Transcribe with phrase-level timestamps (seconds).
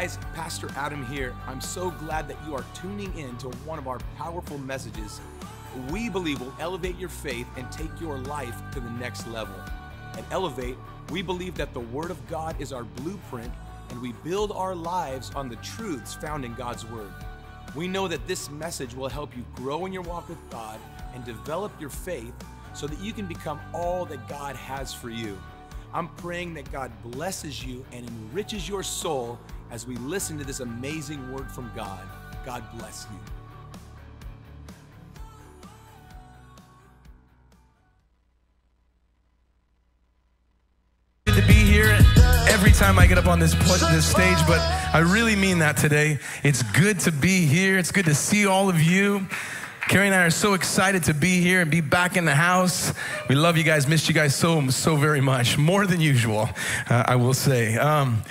[0.00, 1.36] guys, Pastor Adam here.
[1.46, 5.20] I'm so glad that you are tuning in to one of our powerful messages
[5.90, 9.54] we believe will elevate your faith and take your life to the next level.
[10.14, 10.78] At Elevate,
[11.10, 13.52] we believe that the Word of God is our blueprint
[13.90, 17.12] and we build our lives on the truths found in God's Word.
[17.76, 20.80] We know that this message will help you grow in your walk with God
[21.14, 22.32] and develop your faith
[22.72, 25.38] so that you can become all that God has for you.
[25.92, 29.38] I'm praying that God blesses you and enriches your soul
[29.70, 32.00] as we listen to this amazing word from God.
[32.44, 33.18] God bless you.
[41.26, 41.96] Good to be here
[42.48, 44.58] every time I get up on this this stage, but
[44.92, 46.18] I really mean that today.
[46.42, 47.78] It's good to be here.
[47.78, 49.26] It's good to see all of you.
[49.88, 52.92] Carrie and I are so excited to be here and be back in the house.
[53.28, 56.48] We love you guys, missed you guys so so very much, more than usual,
[56.88, 57.76] uh, I will say.
[57.76, 58.22] Um,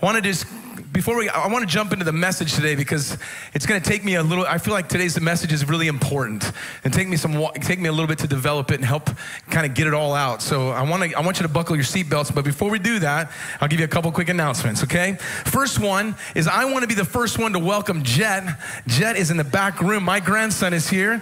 [0.00, 0.46] I want to just
[0.94, 3.18] before we, I want to jump into the message today because
[3.52, 4.46] it's going to take me a little.
[4.46, 6.52] I feel like today's message is really important
[6.84, 9.10] and take me some, take me a little bit to develop it and help
[9.50, 10.40] kind of get it all out.
[10.40, 12.32] So I want to, I want you to buckle your seatbelts.
[12.32, 14.84] But before we do that, I'll give you a couple quick announcements.
[14.84, 15.14] Okay.
[15.46, 18.44] First one is I want to be the first one to welcome Jet.
[18.86, 20.04] Jet is in the back room.
[20.04, 21.20] My grandson is here,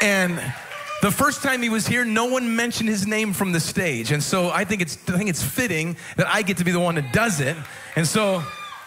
[0.00, 0.40] and
[1.02, 4.10] the first time he was here, no one mentioned his name from the stage.
[4.10, 6.80] And so I think it's, I think it's fitting that I get to be the
[6.80, 7.56] one that does it.
[7.96, 8.42] And so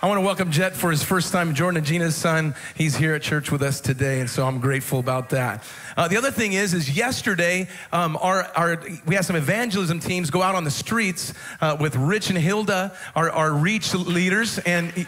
[0.05, 1.55] I want to welcome Jet for his first time.
[1.55, 2.53] Jordan and Gina's son.
[2.75, 5.63] He's here at church with us today, and so I'm grateful about that.
[5.97, 10.29] Uh, the other thing is, is yesterday um, our, our we had some evangelism teams
[10.29, 14.91] go out on the streets uh, with Rich and Hilda, our, our Reach leaders, and.
[14.91, 15.07] He,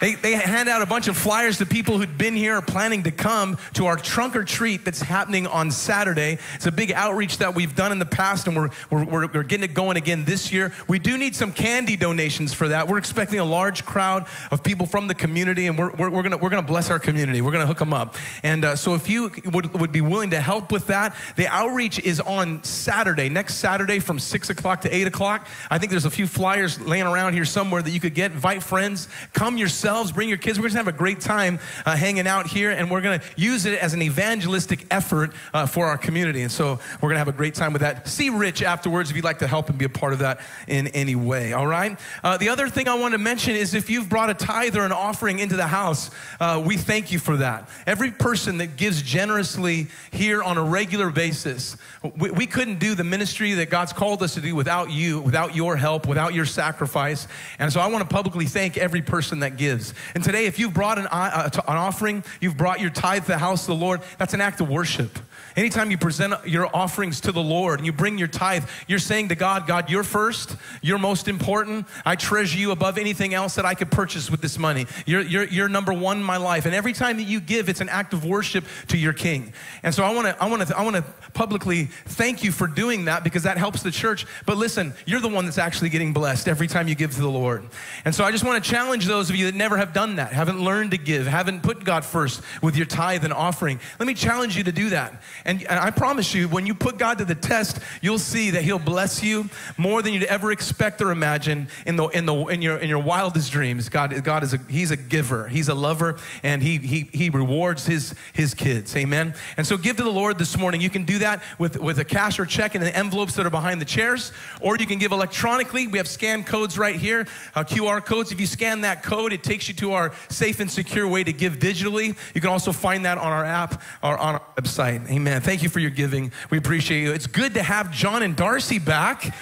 [0.00, 3.04] they, they hand out a bunch of flyers to people who'd been here or planning
[3.04, 6.38] to come to our trunk or treat that's happening on Saturday.
[6.54, 9.64] It's a big outreach that we've done in the past, and we're, we're, we're, getting
[9.64, 10.72] it going again this year.
[10.88, 12.88] We do need some candy donations for that.
[12.88, 16.38] We're expecting a large crowd of people from the community, and we're, we're, we're going
[16.40, 17.40] we're gonna bless our community.
[17.40, 18.16] We're going to hook them up.
[18.42, 22.00] And uh, so if you would, would be willing to help with that, the outreach
[22.00, 25.46] is on Saturday, next Saturday from 6 o'clock to 8 o'clock.
[25.70, 28.32] I think there's a few flyers laying around here somewhere that you could get.
[28.32, 30.58] Invite friends, come yourself yourselves, bring your kids.
[30.58, 33.26] We're going to have a great time uh, hanging out here, and we're going to
[33.36, 36.40] use it as an evangelistic effort uh, for our community.
[36.40, 38.08] And so we're going to have a great time with that.
[38.08, 40.86] See Rich afterwards if you'd like to help and be a part of that in
[40.88, 42.00] any way, all right?
[42.22, 44.86] Uh, the other thing I want to mention is if you've brought a tithe or
[44.86, 47.68] an offering into the house, uh, we thank you for that.
[47.86, 51.76] Every person that gives generously here on a regular basis,
[52.16, 55.54] we, we couldn't do the ministry that God's called us to do without you, without
[55.54, 57.28] your help, without your sacrifice.
[57.58, 59.73] And so I want to publicly thank every person that gives.
[60.14, 63.38] And today, if you've brought an, uh, an offering, you've brought your tithe to the
[63.38, 65.18] house of the Lord, that's an act of worship.
[65.56, 69.28] Anytime you present your offerings to the Lord and you bring your tithe, you're saying
[69.28, 71.86] to God, God, you're first, you're most important.
[72.04, 74.86] I treasure you above anything else that I could purchase with this money.
[75.06, 76.66] You're, you're, you're number one in my life.
[76.66, 79.52] And every time that you give, it's an act of worship to your King.
[79.82, 81.02] And so I want to I wanna, I wanna
[81.34, 84.26] publicly thank you for doing that because that helps the church.
[84.46, 87.28] But listen, you're the one that's actually getting blessed every time you give to the
[87.28, 87.64] Lord.
[88.04, 90.32] And so I just want to challenge those of you that never have done that,
[90.32, 93.80] haven't learned to give, haven't put God first with your tithe and offering.
[93.98, 95.22] Let me challenge you to do that.
[95.44, 98.62] And, and I promise you, when you put God to the test, you'll see that
[98.62, 102.62] He'll bless you more than you'd ever expect or imagine in, the, in, the, in,
[102.62, 103.88] your, in your wildest dreams.
[103.88, 107.86] God, God is a, He's a giver, He's a lover, and He, he, he rewards
[107.86, 108.96] his, his kids.
[108.96, 109.34] Amen.
[109.56, 110.80] And so give to the Lord this morning.
[110.80, 113.50] You can do that with, with a cash or check in the envelopes that are
[113.50, 115.86] behind the chairs, or you can give electronically.
[115.86, 118.32] We have scan codes right here, uh, QR codes.
[118.32, 121.32] If you scan that code, it takes you to our safe and secure way to
[121.32, 122.16] give digitally.
[122.34, 125.08] You can also find that on our app or on our website.
[125.10, 125.33] Amen.
[125.40, 126.32] Thank you for your giving.
[126.50, 127.12] We appreciate you.
[127.12, 129.34] It's good to have John and Darcy back.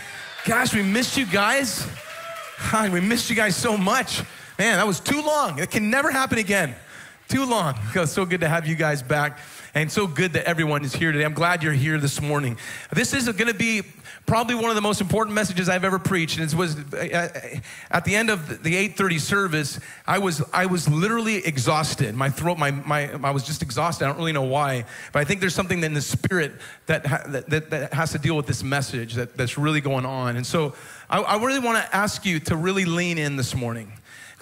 [0.44, 1.86] Gosh, we missed you guys.
[2.74, 4.22] we missed you guys so much.
[4.58, 5.58] Man, that was too long.
[5.58, 6.74] It can never happen again.
[7.28, 7.74] Too long.
[7.94, 9.38] It's so good to have you guys back.
[9.74, 11.24] And so good that everyone is here today.
[11.24, 12.58] I'm glad you're here this morning.
[12.92, 13.82] This is going to be
[14.26, 16.38] probably one of the most important messages I've ever preached.
[16.38, 16.76] And it was
[17.90, 22.14] at the end of the 8:30 service, I was I was literally exhausted.
[22.14, 24.04] My throat, my, my I was just exhausted.
[24.04, 26.52] I don't really know why, but I think there's something in the spirit
[26.86, 27.04] that
[27.48, 30.36] that, that has to deal with this message that, that's really going on.
[30.36, 30.74] And so
[31.10, 33.92] I, I really want to ask you to really lean in this morning.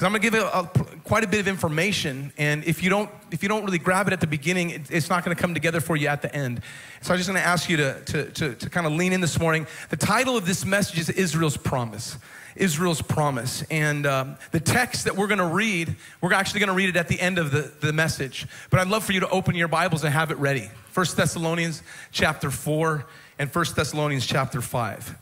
[0.00, 2.88] Because I'm going to give a, a, quite a bit of information, and if you
[2.88, 5.38] don't, if you don't really grab it at the beginning, it, it's not going to
[5.38, 6.62] come together for you at the end.
[7.02, 9.20] So I'm just going to ask you to, to, to, to kind of lean in
[9.20, 9.67] this morning.
[9.91, 12.17] The title of this message is Israel's Promise.
[12.56, 13.62] Israel's promise.
[13.70, 16.96] And um, the text that we're going to read, we're actually going to read it
[16.96, 18.46] at the end of the, the message.
[18.70, 20.70] But I'd love for you to open your Bibles and have it ready.
[20.94, 23.05] 1 Thessalonians chapter 4
[23.38, 25.19] and 1 Thessalonians chapter 5.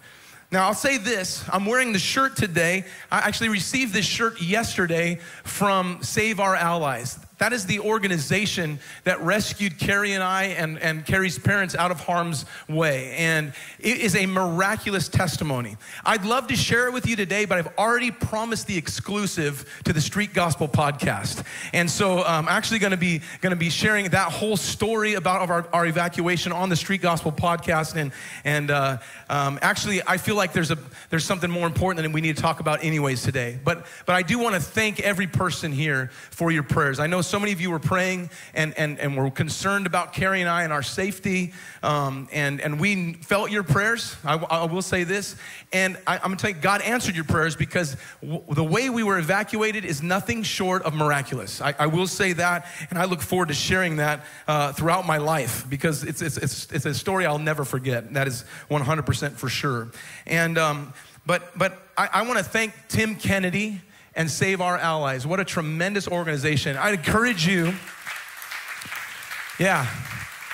[0.51, 2.85] Now, I'll say this I'm wearing the shirt today.
[3.11, 7.19] I actually received this shirt yesterday from Save Our Allies.
[7.39, 12.01] That is the organization that rescued Carrie and I and, and Carrie's parents out of
[12.01, 13.15] harm's way.
[13.17, 15.77] And it is a miraculous testimony.
[16.05, 19.93] I'd love to share it with you today, but I've already promised the exclusive to
[19.93, 21.45] the Street Gospel podcast.
[21.73, 25.49] And so I'm actually going to be going to be sharing that whole story about
[25.49, 27.95] our, our evacuation on the Street Gospel podcast.
[27.95, 28.13] And,
[28.45, 28.99] and uh,
[29.31, 30.79] um, actually, I feel like there's, a,
[31.11, 33.59] there's something more important that we need to talk about anyways today.
[33.63, 36.99] But, but I do want to thank every person here for your prayers.
[36.99, 40.41] I know so many of you were praying and, and, and were concerned about Carrie
[40.41, 41.53] and I and our safety.
[41.83, 44.17] Um, and, and we felt your prayers.
[44.25, 45.37] I, I will say this.
[45.73, 48.91] And I, am going to tell you, God answered your prayers because w- the way
[48.91, 51.61] we were evacuated is nothing short of miraculous.
[51.61, 52.67] I, I will say that.
[52.91, 56.73] And I look forward to sharing that uh, throughout my life because it's, it's, it's,
[56.73, 58.15] it's, a story I'll never forget.
[58.15, 59.89] That is 100% for sure.
[60.27, 60.95] And, um,
[61.27, 63.83] but, but I, I want to thank Tim Kennedy
[64.19, 65.27] and Save Our Allies.
[65.27, 66.77] What a tremendous organization.
[66.77, 67.73] I'd encourage you,
[69.61, 69.87] yeah,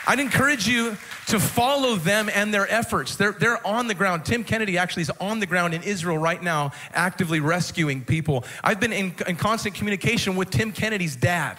[0.06, 3.16] I'd encourage you to follow them and their efforts.
[3.16, 4.26] They're, they're on the ground.
[4.26, 8.44] Tim Kennedy actually is on the ground in Israel right now, actively rescuing people.
[8.62, 11.56] I've been in, in constant communication with Tim Kennedy's dad.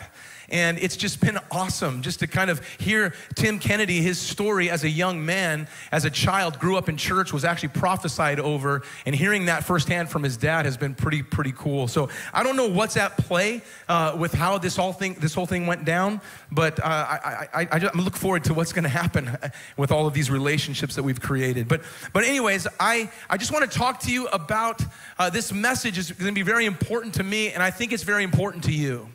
[0.55, 4.85] And it's just been awesome just to kind of hear Tim Kennedy, his story as
[4.85, 9.13] a young man, as a child, grew up in church, was actually prophesied over, and
[9.13, 11.89] hearing that firsthand from his dad has been pretty, pretty cool.
[11.89, 15.45] So I don't know what's at play uh, with how this whole thing, this whole
[15.45, 18.89] thing went down, but uh, I, I, I, I look forward to what's going to
[18.89, 19.37] happen
[19.75, 21.67] with all of these relationships that we've created.
[21.67, 21.81] But,
[22.13, 24.81] but anyways, I, I just want to talk to you about
[25.19, 28.03] uh, this message is going to be very important to me, and I think it's
[28.03, 29.09] very important to you.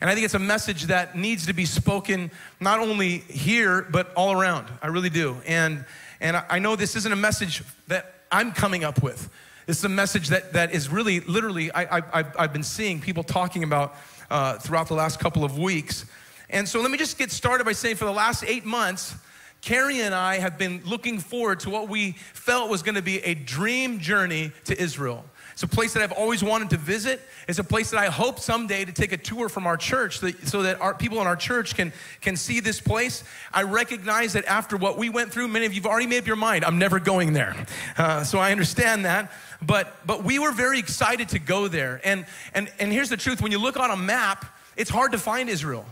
[0.00, 4.12] And I think it's a message that needs to be spoken not only here, but
[4.14, 4.66] all around.
[4.80, 5.36] I really do.
[5.46, 5.84] And,
[6.20, 9.28] and I know this isn't a message that I'm coming up with.
[9.68, 13.62] It's a message that, that is really, literally, I, I, I've been seeing people talking
[13.62, 13.94] about
[14.30, 16.06] uh, throughout the last couple of weeks.
[16.48, 19.14] And so let me just get started by saying for the last eight months,
[19.60, 23.18] Carrie and I have been looking forward to what we felt was going to be
[23.18, 25.24] a dream journey to Israel.
[25.60, 27.20] It's a place that I've always wanted to visit.
[27.46, 30.62] It's a place that I hope someday to take a tour from our church so
[30.62, 31.92] that our people in our church can,
[32.22, 33.24] can see this place.
[33.52, 36.26] I recognize that after what we went through, many of you have already made up
[36.26, 37.54] your mind, I'm never going there.
[37.98, 39.32] Uh, so I understand that.
[39.60, 42.00] But, but we were very excited to go there.
[42.04, 42.24] And,
[42.54, 44.46] and, and here's the truth when you look on a map,
[44.78, 45.84] it's hard to find Israel.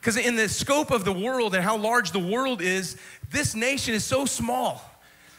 [0.00, 2.96] Because in the scope of the world and how large the world is,
[3.30, 4.82] this nation is so small.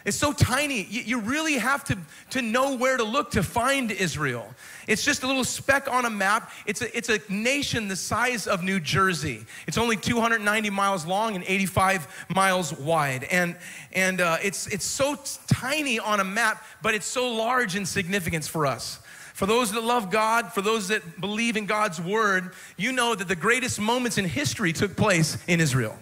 [0.06, 0.84] It's so tiny.
[0.84, 1.98] You really have to,
[2.32, 4.54] to know where to look to find Israel.
[4.86, 6.52] It's just a little speck on a map.
[6.66, 9.46] It's a, it's a nation the size of New Jersey.
[9.66, 13.24] It's only 290 miles long and 85 miles wide.
[13.26, 13.56] And,
[13.94, 15.18] and uh, it's, it's so
[15.48, 19.00] tiny on a map, but it's so large in significance for us.
[19.34, 23.28] For those that love God, for those that believe in God's word, you know that
[23.28, 25.98] the greatest moments in history took place in Israel.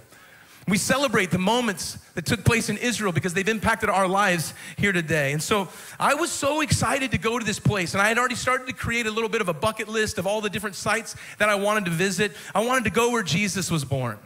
[0.67, 4.91] We celebrate the moments that took place in Israel because they've impacted our lives here
[4.91, 5.31] today.
[5.31, 5.69] And so
[5.99, 7.93] I was so excited to go to this place.
[7.93, 10.27] And I had already started to create a little bit of a bucket list of
[10.27, 12.33] all the different sites that I wanted to visit.
[12.53, 14.19] I wanted to go where Jesus was born.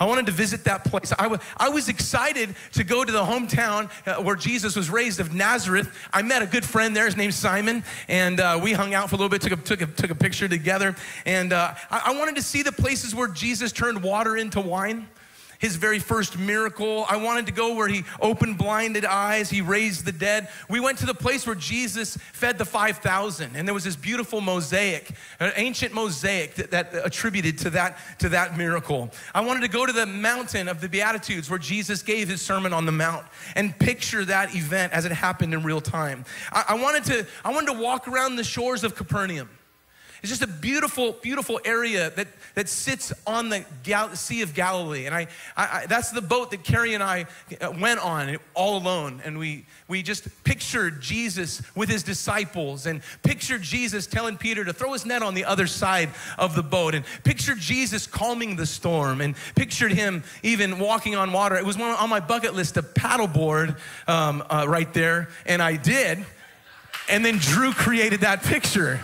[0.00, 1.12] I wanted to visit that place.
[1.16, 5.20] I, w- I was excited to go to the hometown uh, where Jesus was raised
[5.20, 5.96] of Nazareth.
[6.12, 7.04] I met a good friend there.
[7.04, 7.84] His name's Simon.
[8.08, 10.16] And uh, we hung out for a little bit, took a, took a, took a
[10.16, 10.96] picture together.
[11.24, 15.06] And uh, I-, I wanted to see the places where Jesus turned water into wine
[15.62, 17.06] his very first miracle.
[17.08, 20.48] I wanted to go where he opened blinded eyes, he raised the dead.
[20.68, 24.40] We went to the place where Jesus fed the 5,000, and there was this beautiful
[24.40, 29.08] mosaic, an ancient mosaic that, that attributed to that, to that miracle.
[29.32, 32.72] I wanted to go to the mountain of the Beatitudes where Jesus gave his Sermon
[32.72, 36.24] on the Mount and picture that event as it happened in real time.
[36.50, 39.48] I, I wanted, to, I wanted to walk around the shores of Capernaum.
[40.22, 45.06] It's just a beautiful, beautiful area that, that sits on the Gal- Sea of Galilee.
[45.06, 45.26] And I,
[45.56, 47.26] I, that's the boat that Carrie and I
[47.60, 49.20] uh, went on all alone.
[49.24, 54.72] And we, we just pictured Jesus with his disciples and pictured Jesus telling Peter to
[54.72, 58.66] throw his net on the other side of the boat and pictured Jesus calming the
[58.66, 61.56] storm and pictured him even walking on water.
[61.56, 63.76] It was one on my bucket list to paddleboard
[64.06, 65.30] um, uh, right there.
[65.46, 66.24] And I did.
[67.08, 69.00] And then Drew created that picture.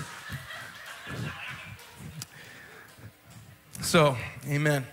[3.81, 4.17] So,
[4.49, 4.85] amen.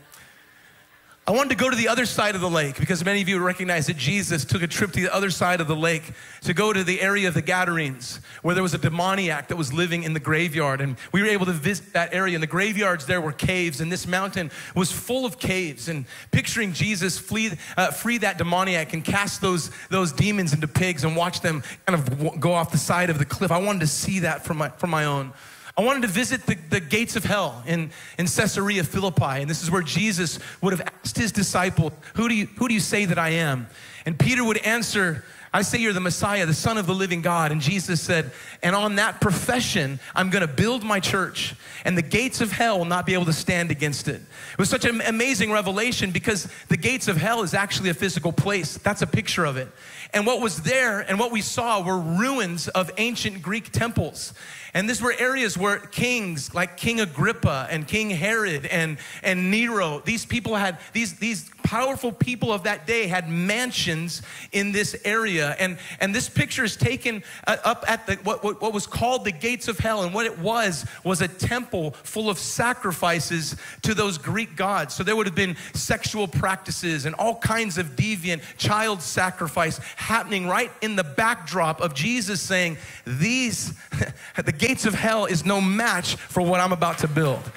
[1.27, 3.39] I wanted to go to the other side of the lake because many of you
[3.39, 6.03] recognize that Jesus took a trip to the other side of the lake
[6.43, 9.73] to go to the area of the Gadarenes where there was a demoniac that was
[9.73, 10.81] living in the graveyard.
[10.81, 12.35] And we were able to visit that area.
[12.35, 15.89] And the graveyards there were caves, and this mountain was full of caves.
[15.89, 21.03] And picturing Jesus flee, uh, free that demoniac and cast those, those demons into pigs
[21.03, 23.51] and watch them kind of go off the side of the cliff.
[23.51, 25.33] I wanted to see that for my, for my own.
[25.77, 29.41] I wanted to visit the, the gates of hell in, in Caesarea Philippi.
[29.41, 32.73] And this is where Jesus would have asked his disciple, who do, you, who do
[32.73, 33.67] you say that I am?
[34.05, 37.51] And Peter would answer, I say you're the Messiah, the Son of the living God.
[37.53, 41.55] And Jesus said, And on that profession, I'm gonna build my church,
[41.85, 44.21] and the gates of hell will not be able to stand against it.
[44.21, 48.33] It was such an amazing revelation because the gates of hell is actually a physical
[48.33, 48.77] place.
[48.77, 49.69] That's a picture of it.
[50.13, 54.33] And what was there and what we saw were ruins of ancient Greek temples.
[54.75, 60.01] And these were areas where kings like King Agrippa and King Herod and, and Nero,
[60.03, 65.55] these people had, these, these powerful people of that day had mansions in this area.
[65.59, 69.23] And, and this picture is taken uh, up at the, what, what, what was called
[69.23, 70.03] the gates of hell.
[70.03, 74.93] And what it was, was a temple full of sacrifices to those Greek gods.
[74.93, 80.47] So there would have been sexual practices and all kinds of deviant child sacrifice happening
[80.47, 83.73] right in the backdrop of Jesus saying, These,
[84.35, 87.51] the gates of hell is no match for what I'm about to build.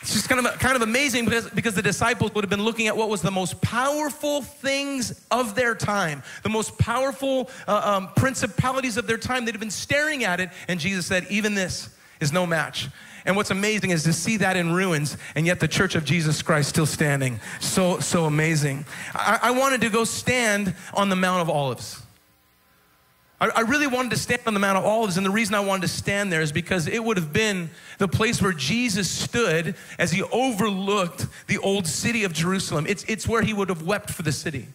[0.00, 2.88] It's just kind of, kind of amazing because, because the disciples would have been looking
[2.88, 8.08] at what was the most powerful things of their time, the most powerful uh, um,
[8.16, 9.44] principalities of their time.
[9.44, 11.88] They'd have been staring at it, and Jesus said, Even this
[12.20, 12.88] is no match.
[13.24, 16.42] And what's amazing is to see that in ruins, and yet the church of Jesus
[16.42, 17.38] Christ still standing.
[17.60, 18.84] So, so amazing.
[19.14, 22.01] I, I wanted to go stand on the Mount of Olives.
[23.42, 25.60] I, I really wanted to stand on the Mount of Olives, and the reason I
[25.60, 29.74] wanted to stand there is because it would have been the place where Jesus stood
[29.98, 32.86] as he overlooked the old city of Jerusalem.
[32.88, 34.68] It's, it's where he would have wept for the city.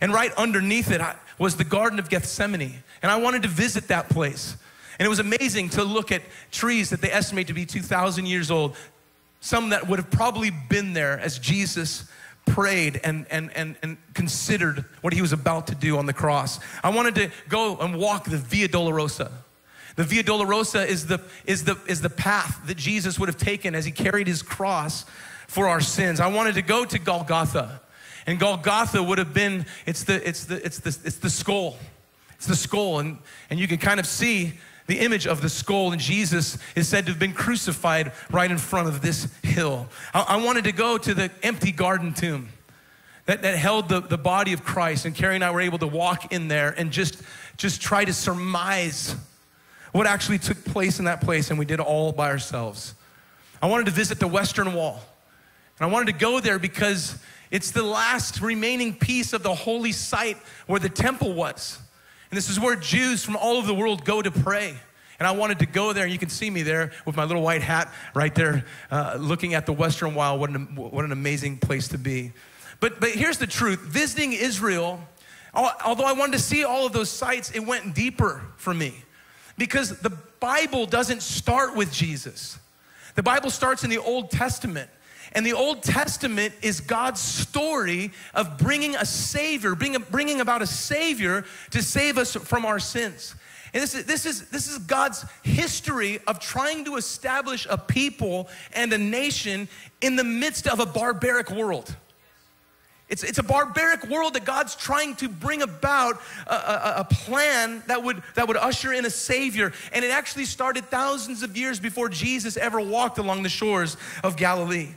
[0.00, 1.02] And right underneath it
[1.38, 2.82] was the Garden of Gethsemane.
[3.02, 4.56] And I wanted to visit that place.
[4.98, 8.50] And it was amazing to look at trees that they estimate to be 2,000 years
[8.50, 8.74] old,
[9.40, 12.08] some that would have probably been there as Jesus
[12.46, 16.60] prayed and, and, and, and considered what he was about to do on the cross.
[16.82, 19.30] I wanted to go and walk the Via Dolorosa.
[19.96, 23.74] The Via Dolorosa is the, is, the, is the path that Jesus would have taken
[23.74, 25.04] as he carried his cross
[25.46, 26.20] for our sins.
[26.20, 27.80] I wanted to go to Golgotha.
[28.26, 31.78] And Golgotha would have been, it's the, it's the, it's the, it's the skull.
[32.32, 32.98] It's the skull.
[32.98, 33.18] And,
[33.50, 34.54] and you can kind of see
[34.86, 38.58] the image of the skull, and Jesus is said to have been crucified right in
[38.58, 39.88] front of this hill.
[40.12, 42.50] I, I wanted to go to the empty garden tomb
[43.26, 45.86] that, that held the, the body of Christ, and Carrie and I were able to
[45.86, 47.22] walk in there and just,
[47.56, 49.16] just try to surmise
[49.92, 52.94] what actually took place in that place, and we did all by ourselves.
[53.62, 55.00] I wanted to visit the Western Wall,
[55.78, 57.16] and I wanted to go there because
[57.50, 60.36] it's the last remaining piece of the holy site
[60.66, 61.78] where the temple was.
[62.34, 64.74] And this is where Jews from all over the world go to pray.
[65.20, 67.42] And I wanted to go there, and you can see me there with my little
[67.42, 70.36] white hat right there, uh, looking at the Western Wall.
[70.40, 72.32] What an, what an amazing place to be.
[72.80, 74.98] But, but here's the truth visiting Israel,
[75.54, 79.04] although I wanted to see all of those sites, it went deeper for me.
[79.56, 80.10] Because the
[80.40, 82.58] Bible doesn't start with Jesus,
[83.14, 84.90] the Bible starts in the Old Testament.
[85.34, 91.44] And the Old Testament is God's story of bringing a Savior, bringing, about a Savior
[91.72, 93.34] to save us from our sins.
[93.72, 98.48] And this is, this, is, this is God's history of trying to establish a people
[98.72, 99.68] and a nation
[100.00, 101.96] in the midst of a barbaric world.
[103.08, 107.82] It's, it's a barbaric world that God's trying to bring about a, a, a, plan
[107.86, 109.72] that would, that would usher in a Savior.
[109.92, 114.36] And it actually started thousands of years before Jesus ever walked along the shores of
[114.36, 114.94] Galilee.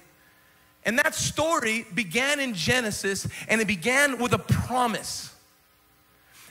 [0.88, 5.36] And that story began in Genesis and it began with a promise.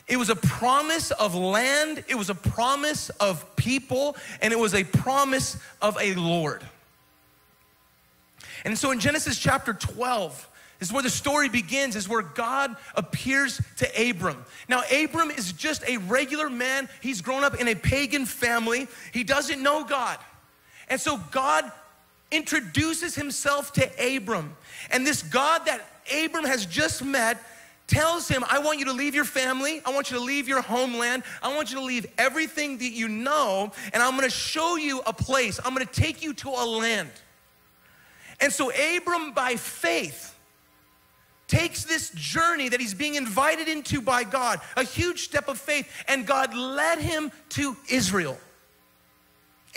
[0.07, 4.73] It was a promise of land, it was a promise of people, and it was
[4.75, 6.63] a promise of a Lord.
[8.65, 10.49] And so in Genesis chapter 12,
[10.81, 14.45] is where the story begins, is where God appears to Abram.
[14.69, 16.89] Now, Abram is just a regular man.
[17.01, 18.87] He's grown up in a pagan family.
[19.13, 20.19] He doesn't know God.
[20.89, 21.73] And so God
[22.31, 24.57] introduces himself to Abram.
[24.91, 25.81] And this God that
[26.25, 27.43] Abram has just met
[27.87, 29.81] tells him, I want you to leave your family.
[29.85, 31.23] I want you to leave your homeland.
[31.43, 33.73] I want you to leave everything that you know.
[33.93, 35.61] And I'm gonna show you a place.
[35.65, 37.11] I'm gonna take you to a land.
[38.41, 40.35] And so Abram, by faith,
[41.49, 45.89] takes this journey that he's being invited into by God, a huge step of faith,
[46.09, 48.37] and God led him to Israel.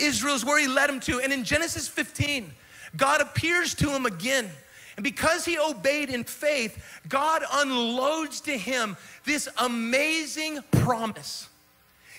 [0.00, 1.20] Israel is where he led him to.
[1.20, 2.50] And in Genesis 15,
[2.96, 4.50] God appears to him again.
[4.96, 11.48] And because he obeyed in faith, God unloads to him this amazing promise.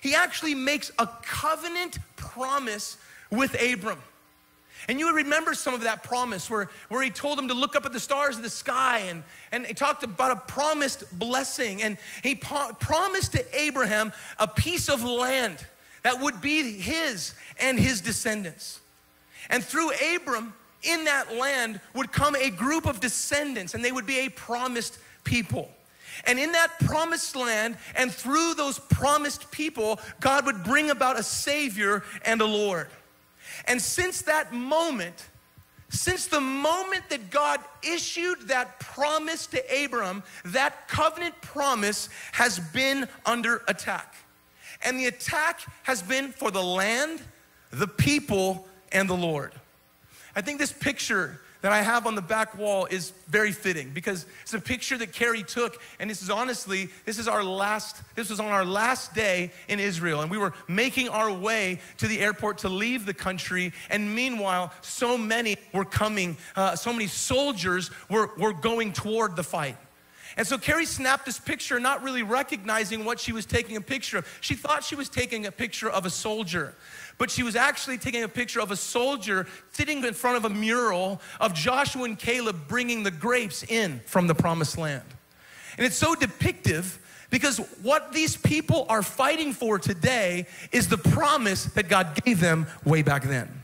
[0.02, 2.98] He actually makes a covenant promise
[3.30, 4.00] with Abram.
[4.88, 7.76] And you would remember some of that promise where, where he told him to look
[7.76, 11.84] up at the stars of the sky and, and he talked about a promised blessing.
[11.84, 15.64] And he po- promised to Abraham a piece of land
[16.04, 18.80] that would be his and his descendants.
[19.50, 20.54] And through Abram,
[20.84, 24.98] in that land would come a group of descendants, and they would be a promised
[25.24, 25.70] people.
[26.26, 31.24] And in that promised land, and through those promised people, God would bring about a
[31.24, 32.88] Savior and a Lord.
[33.66, 35.28] And since that moment,
[35.90, 43.08] since the moment that God issued that promise to Abram, that covenant promise has been
[43.26, 44.16] under attack.
[44.84, 47.22] And the attack has been for the land,
[47.72, 49.54] the people, and the Lord.
[50.36, 54.26] I think this picture that I have on the back wall is very fitting because
[54.42, 58.30] it's a picture that Carrie took, and this is honestly, this is our last, this
[58.30, 62.20] was on our last day in Israel, and we were making our way to the
[62.20, 67.92] airport to leave the country, and meanwhile, so many were coming, uh, so many soldiers
[68.10, 69.78] were, were going toward the fight.
[70.38, 74.20] And so Carrie snapped this picture, not really recognizing what she was taking a picture
[74.20, 74.38] of.
[74.42, 76.74] She thought she was taking a picture of a soldier,
[77.18, 80.50] but she was actually taking a picture of a soldier sitting in front of a
[80.50, 85.04] mural of Joshua and Caleb bringing the grapes in from the promised land.
[85.78, 86.98] And it's so depictive
[87.30, 92.68] because what these people are fighting for today is the promise that God gave them
[92.86, 93.61] way back then.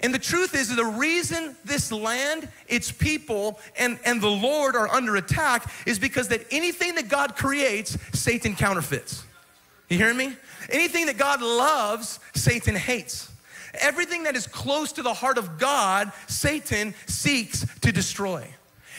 [0.00, 4.88] And the truth is, the reason this land, its people, and, and the Lord are
[4.88, 9.24] under attack is because that anything that God creates, Satan counterfeits.
[9.88, 10.36] You hear me?
[10.68, 13.30] Anything that God loves, Satan hates.
[13.74, 18.46] Everything that is close to the heart of God, Satan seeks to destroy.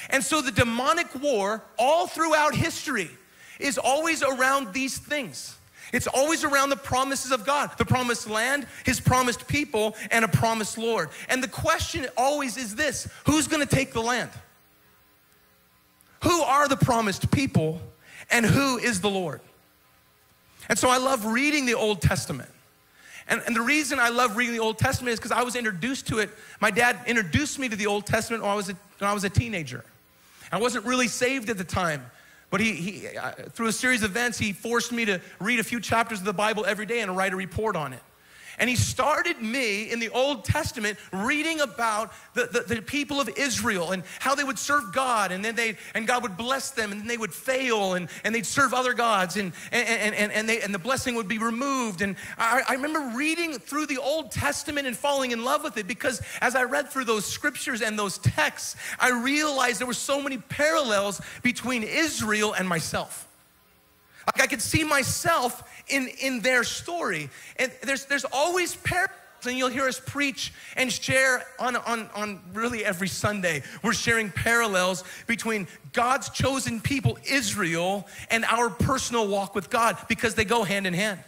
[0.09, 3.09] And so the demonic war, all throughout history,
[3.59, 5.56] is always around these things.
[5.93, 10.27] It's always around the promises of God, the promised land, His promised people, and a
[10.27, 11.09] promised Lord.
[11.29, 14.31] And the question always is this who's gonna take the land?
[16.23, 17.81] Who are the promised people,
[18.31, 19.39] and who is the Lord?
[20.69, 22.49] And so I love reading the Old Testament.
[23.29, 26.07] And, and the reason I love reading the Old Testament is because I was introduced
[26.07, 26.29] to it.
[26.61, 29.23] My dad introduced me to the Old Testament when I was a, when I was
[29.23, 29.83] a teenager.
[30.51, 32.05] I wasn't really saved at the time.
[32.49, 35.63] But he, he uh, through a series of events, he forced me to read a
[35.63, 38.01] few chapters of the Bible every day and write a report on it.
[38.59, 43.29] And he started me in the Old Testament reading about the, the, the, people of
[43.37, 46.91] Israel and how they would serve God and then they and God would bless them
[46.91, 50.49] and then they would fail and, and they'd serve other gods and, and, and, and,
[50.49, 52.01] they, and the blessing would be removed.
[52.01, 55.87] And I, I remember reading through the Old Testament and falling in love with it
[55.87, 60.19] because as I read through those scriptures and those texts, I realized there were so
[60.19, 63.26] many parallels between Israel and myself.
[64.27, 67.29] Like I could see myself in, in their story.
[67.57, 69.13] And there's, there's always parallels.
[69.45, 73.61] And you'll hear us preach and share on, on, on really every Sunday.
[73.83, 80.35] We're sharing parallels between God's chosen people, Israel, and our personal walk with God because
[80.35, 81.19] they go hand in hand.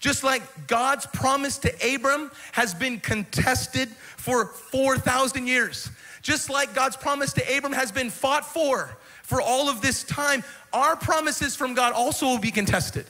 [0.00, 5.88] Just like God's promise to Abram has been contested for 4,000 years.
[6.20, 10.44] Just like God's promise to Abram has been fought for for all of this time,
[10.74, 13.06] our promises from God also will be contested.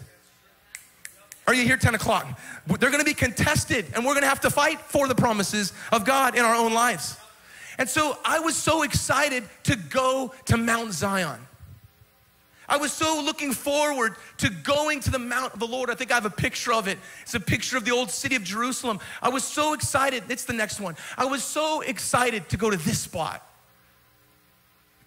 [1.47, 2.39] Are you here 10 o'clock?
[2.67, 6.37] They're gonna be contested, and we're gonna have to fight for the promises of God
[6.37, 7.17] in our own lives.
[7.79, 11.41] And so I was so excited to go to Mount Zion.
[12.69, 15.91] I was so looking forward to going to the Mount of the Lord.
[15.91, 16.99] I think I have a picture of it.
[17.23, 19.01] It's a picture of the old city of Jerusalem.
[19.21, 20.25] I was so excited.
[20.31, 20.97] It's the next one.
[21.19, 23.47] I was so excited to go to this spot.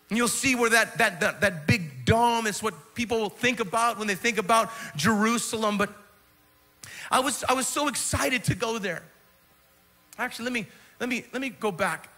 [0.10, 3.98] And you'll see where that, that, that, that big dome is what people think about
[3.98, 5.78] when they think about Jerusalem.
[5.78, 5.89] But
[7.12, 9.04] I was, I was so excited to go there.
[10.17, 10.67] Actually, let me,
[11.00, 12.10] let me, let me go back.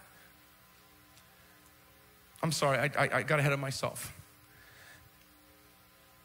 [2.42, 4.14] I'm sorry, I, I, I got ahead of myself.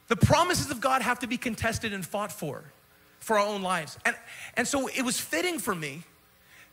[0.08, 2.64] The promises of God have to be contested and fought for,
[3.20, 3.98] for our own lives.
[4.06, 4.16] And,
[4.56, 6.04] and so it was fitting for me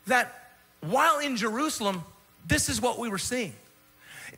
[0.05, 0.51] that
[0.81, 2.03] while in Jerusalem,
[2.45, 3.53] this is what we were seeing.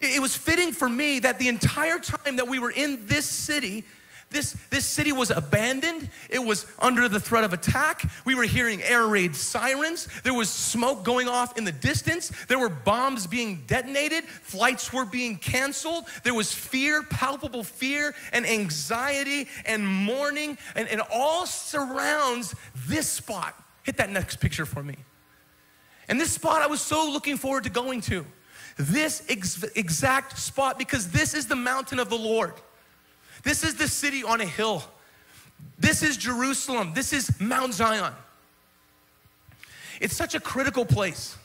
[0.01, 3.85] It was fitting for me that the entire time that we were in this city,
[4.29, 6.09] this, this city was abandoned.
[6.29, 8.09] It was under the threat of attack.
[8.25, 10.09] We were hearing air raid sirens.
[10.23, 12.31] There was smoke going off in the distance.
[12.47, 14.25] There were bombs being detonated.
[14.25, 16.05] Flights were being canceled.
[16.23, 22.55] There was fear, palpable fear, and anxiety and mourning, and it all surrounds
[22.87, 23.55] this spot.
[23.83, 24.95] Hit that next picture for me.
[26.07, 28.25] And this spot I was so looking forward to going to.
[28.77, 32.53] This ex- exact spot, because this is the mountain of the Lord.
[33.43, 34.83] This is the city on a hill.
[35.77, 36.91] This is Jerusalem.
[36.93, 38.13] This is Mount Zion.
[40.01, 41.37] It's such a critical place.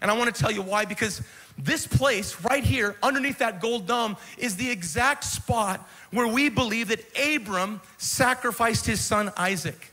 [0.00, 1.22] And I want to tell you why because
[1.58, 6.88] this place right here, underneath that gold dome, is the exact spot where we believe
[6.88, 9.92] that Abram sacrificed his son Isaac.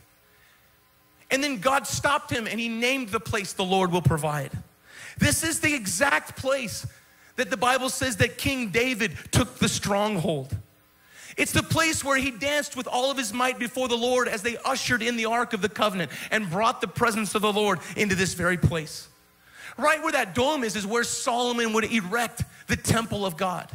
[1.30, 4.52] And then God stopped him and he named the place the Lord will provide.
[5.17, 6.86] This is the exact place
[7.36, 10.56] that the Bible says that King David took the stronghold.
[11.38, 14.41] It's the place where he danced with all of his might before the Lord as
[14.41, 17.80] they ushered in the Ark of the Covenant and brought the presence of the Lord
[17.95, 19.08] into this very place.
[19.77, 23.69] Right where that dome is, is where Solomon would erect the temple of God.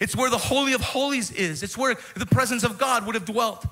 [0.00, 1.64] It's where the Holy of Holies is.
[1.64, 3.66] It's where the presence of God would have dwelt.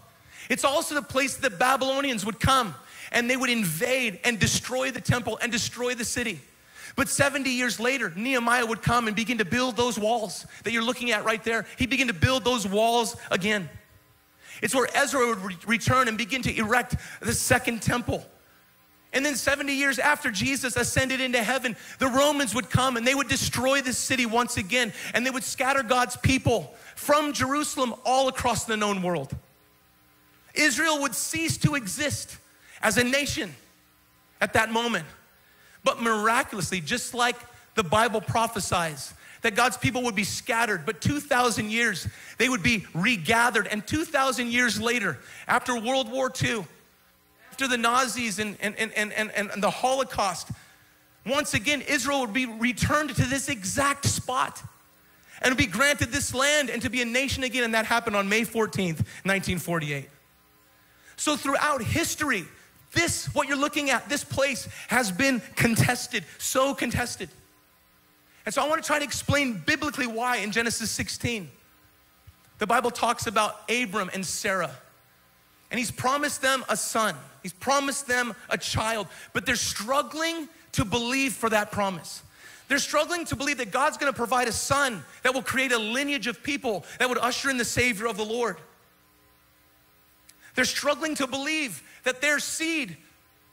[0.48, 2.74] It's also the place that Babylonians would come
[3.12, 6.40] and they would invade and destroy the temple and destroy the city.
[6.96, 10.84] But 70 years later, Nehemiah would come and begin to build those walls that you're
[10.84, 11.64] looking at right there.
[11.78, 13.68] He'd begin to build those walls again.
[14.60, 18.24] It's where Ezra would re- return and begin to erect the second temple.
[19.14, 23.14] And then 70 years after Jesus ascended into heaven, the Romans would come and they
[23.14, 28.28] would destroy the city once again and they would scatter God's people from Jerusalem all
[28.28, 29.34] across the known world.
[30.54, 32.38] Israel would cease to exist
[32.80, 33.54] as a nation
[34.40, 35.06] at that moment.
[35.84, 37.36] But miraculously, just like
[37.74, 42.06] the Bible prophesies, that God's people would be scattered, but 2,000 years
[42.38, 43.66] they would be regathered.
[43.66, 45.18] And 2,000 years later,
[45.48, 46.64] after World War II,
[47.50, 50.48] after the Nazis and, and, and, and, and, and the Holocaust,
[51.26, 54.62] once again, Israel would be returned to this exact spot
[55.40, 57.64] and be granted this land and to be a nation again.
[57.64, 60.08] And that happened on May 14th, 1948.
[61.16, 62.44] So throughout history,
[62.92, 67.28] this, what you're looking at, this place has been contested, so contested.
[68.44, 71.50] And so I want to try to explain biblically why in Genesis 16.
[72.58, 74.70] The Bible talks about Abram and Sarah.
[75.70, 80.84] And he's promised them a son, he's promised them a child, but they're struggling to
[80.84, 82.22] believe for that promise.
[82.68, 86.26] They're struggling to believe that God's gonna provide a son that will create a lineage
[86.26, 88.58] of people that would usher in the Savior of the Lord.
[90.54, 92.96] They're struggling to believe that their seed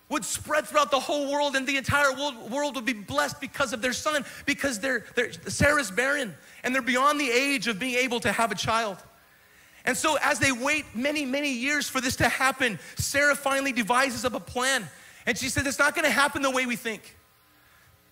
[0.10, 3.74] would spread throughout the whole world and the entire world, world would be blessed because
[3.74, 7.96] of their son, because they're, they're, Sarah's barren and they're beyond the age of being
[7.96, 8.98] able to have a child.
[9.86, 14.26] And so, as they wait many, many years for this to happen, Sarah finally devises
[14.26, 14.88] up a plan.
[15.26, 17.16] And she said, It's not gonna happen the way we think.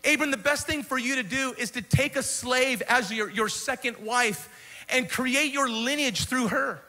[0.06, 3.30] Abram, the best thing for you to do is to take a slave as your,
[3.30, 4.50] your second wife
[4.90, 6.80] and create your lineage through her.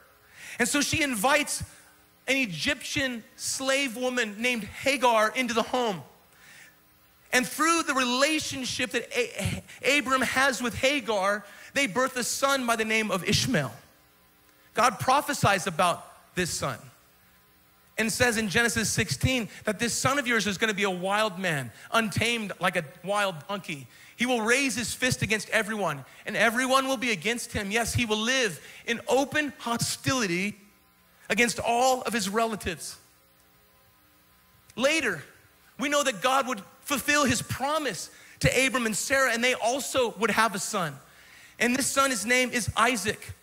[0.59, 1.63] And so she invites
[2.29, 6.01] an Egyptian slave woman named Hagar into the home.
[7.33, 12.85] And through the relationship that Abram has with Hagar, they birth a son by the
[12.85, 13.73] name of Ishmael.
[14.75, 16.77] God prophesies about this son
[17.97, 20.89] and says in Genesis 16 that this son of yours is going to be a
[20.89, 23.87] wild man, untamed like a wild donkey.
[24.15, 27.71] He will raise his fist against everyone, and everyone will be against him.
[27.71, 30.55] Yes, he will live in open hostility
[31.29, 32.97] against all of his relatives.
[34.75, 35.21] Later,
[35.77, 40.13] we know that God would fulfill his promise to Abram and Sarah, and they also
[40.17, 40.95] would have a son.
[41.59, 43.33] And this son, his name is Isaac.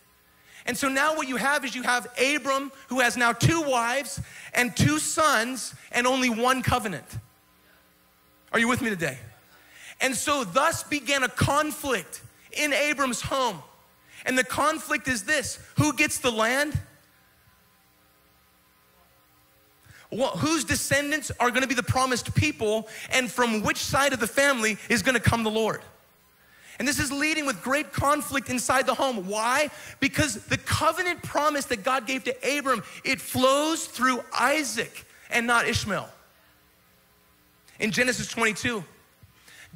[0.65, 4.21] And so now what you have is you have Abram, who has now two wives
[4.53, 7.07] and two sons, and only one covenant.
[8.53, 9.19] Are you with me today?
[10.01, 12.23] And so thus began a conflict
[12.53, 13.63] in Abram's home.
[14.25, 16.79] And the conflict is this who gets the land?
[20.17, 24.27] Whose descendants are going to be the promised people, and from which side of the
[24.27, 25.83] family is going to come the Lord.
[26.79, 29.27] And this is leading with great conflict inside the home.
[29.29, 29.71] Why?
[29.99, 35.67] Because the covenant promise that God gave to Abram, it flows through Isaac and not
[35.67, 36.09] Ishmael.
[37.79, 38.85] In Genesis 22,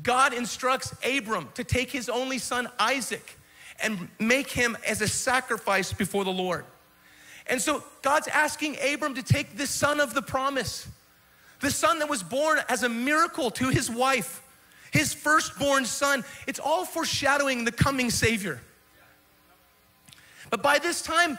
[0.03, 3.37] God instructs Abram to take his only son Isaac
[3.83, 6.64] and make him as a sacrifice before the Lord.
[7.50, 10.86] And so God's asking Abram to take the son of the promise,
[11.58, 14.40] the son that was born as a miracle to his wife,
[14.92, 16.24] his firstborn son.
[16.46, 18.60] It's all foreshadowing the coming Savior.
[20.48, 21.38] But by this time,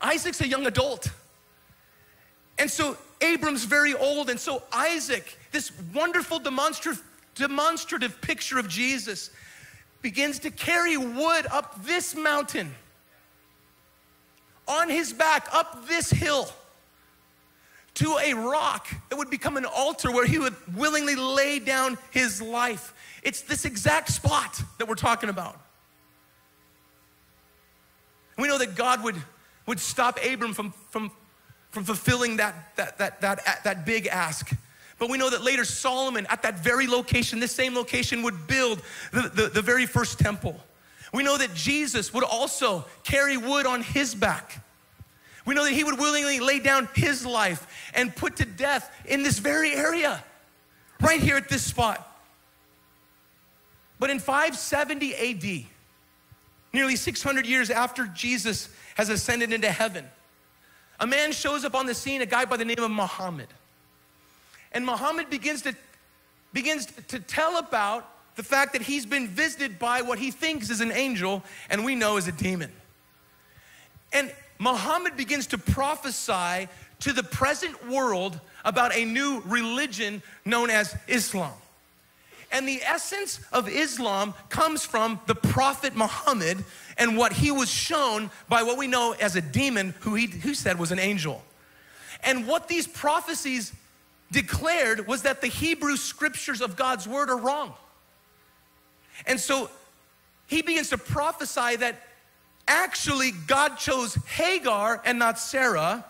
[0.00, 1.10] Isaac's a young adult.
[2.58, 4.30] And so Abram's very old.
[4.30, 7.02] And so Isaac, this wonderful demonstrative,
[7.34, 9.30] demonstrative picture of Jesus,
[10.00, 12.74] begins to carry wood up this mountain
[14.68, 16.48] on his back up this hill
[17.94, 22.40] to a rock that would become an altar where he would willingly lay down his
[22.40, 22.94] life.
[23.24, 25.60] It's this exact spot that we're talking about.
[28.36, 29.16] We know that God would,
[29.66, 31.10] would stop Abram from, from,
[31.70, 34.52] from fulfilling that, that, that, that, that big ask.
[35.00, 38.80] But we know that later Solomon, at that very location, this same location, would build
[39.12, 40.60] the, the, the very first temple.
[41.12, 44.64] We know that Jesus would also carry wood on his back.
[45.46, 49.22] We know that he would willingly lay down his life and put to death in
[49.22, 50.22] this very area,
[51.00, 52.04] right here at this spot.
[53.98, 55.66] But in 570 AD,
[56.72, 60.04] nearly 600 years after Jesus has ascended into heaven,
[61.00, 63.48] a man shows up on the scene, a guy by the name of Muhammad.
[64.72, 65.74] And Muhammad begins to,
[66.52, 70.80] begins to tell about the fact that he's been visited by what he thinks is
[70.80, 72.70] an angel and we know is a demon.
[74.12, 76.68] And Muhammad begins to prophesy
[77.00, 81.52] to the present world about a new religion known as Islam.
[82.52, 86.64] And the essence of Islam comes from the Prophet Muhammad
[86.96, 90.54] and what he was shown by what we know as a demon who he who
[90.54, 91.42] said was an angel.
[92.22, 93.72] And what these prophecies
[94.30, 97.74] declared was that the Hebrew scriptures of God's word are wrong.
[99.26, 99.70] And so
[100.46, 102.02] he begins to prophesy that
[102.66, 106.04] actually God chose Hagar and not Sarah,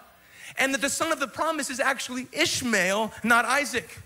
[0.56, 3.98] and that the son of the promise is actually Ishmael, not Isaac.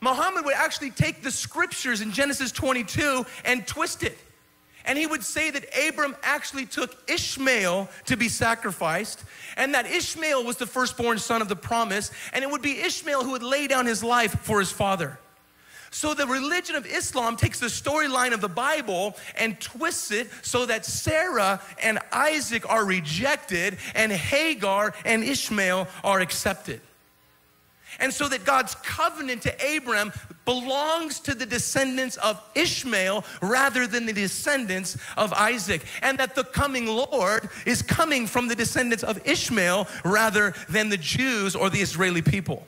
[0.00, 4.16] Muhammad would actually take the scriptures in Genesis 22 and twist it.
[4.84, 9.24] And he would say that Abram actually took Ishmael to be sacrificed,
[9.56, 13.24] and that Ishmael was the firstborn son of the promise, and it would be Ishmael
[13.24, 15.18] who would lay down his life for his father.
[15.90, 20.66] So the religion of Islam takes the storyline of the Bible and twists it so
[20.66, 26.80] that Sarah and Isaac are rejected and Hagar and Ishmael are accepted.
[27.98, 30.12] And so that God's covenant to Abram
[30.44, 35.82] belongs to the descendants of Ishmael rather than the descendants of Isaac.
[36.02, 40.98] And that the coming Lord is coming from the descendants of Ishmael rather than the
[40.98, 42.66] Jews or the Israeli people.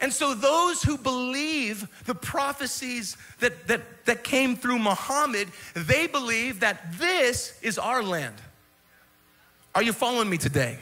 [0.00, 6.60] And so, those who believe the prophecies that, that, that came through Muhammad, they believe
[6.60, 8.34] that this is our land.
[9.74, 10.78] Are you following me today?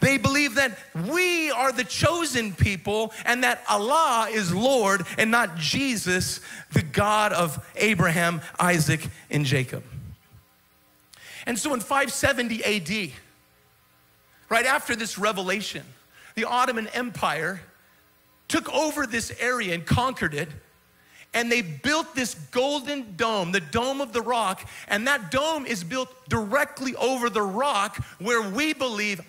[0.00, 0.76] They believe that
[1.10, 6.40] we are the chosen people and that Allah is Lord and not Jesus,
[6.72, 9.82] the God of Abraham, Isaac, and Jacob.
[11.46, 13.12] And so in 570 AD,
[14.48, 15.84] right after this revelation,
[16.34, 17.60] the Ottoman Empire
[18.48, 20.48] took over this area and conquered it.
[21.32, 24.68] And they built this golden dome, the Dome of the Rock.
[24.86, 29.20] And that dome is built directly over the rock where we believe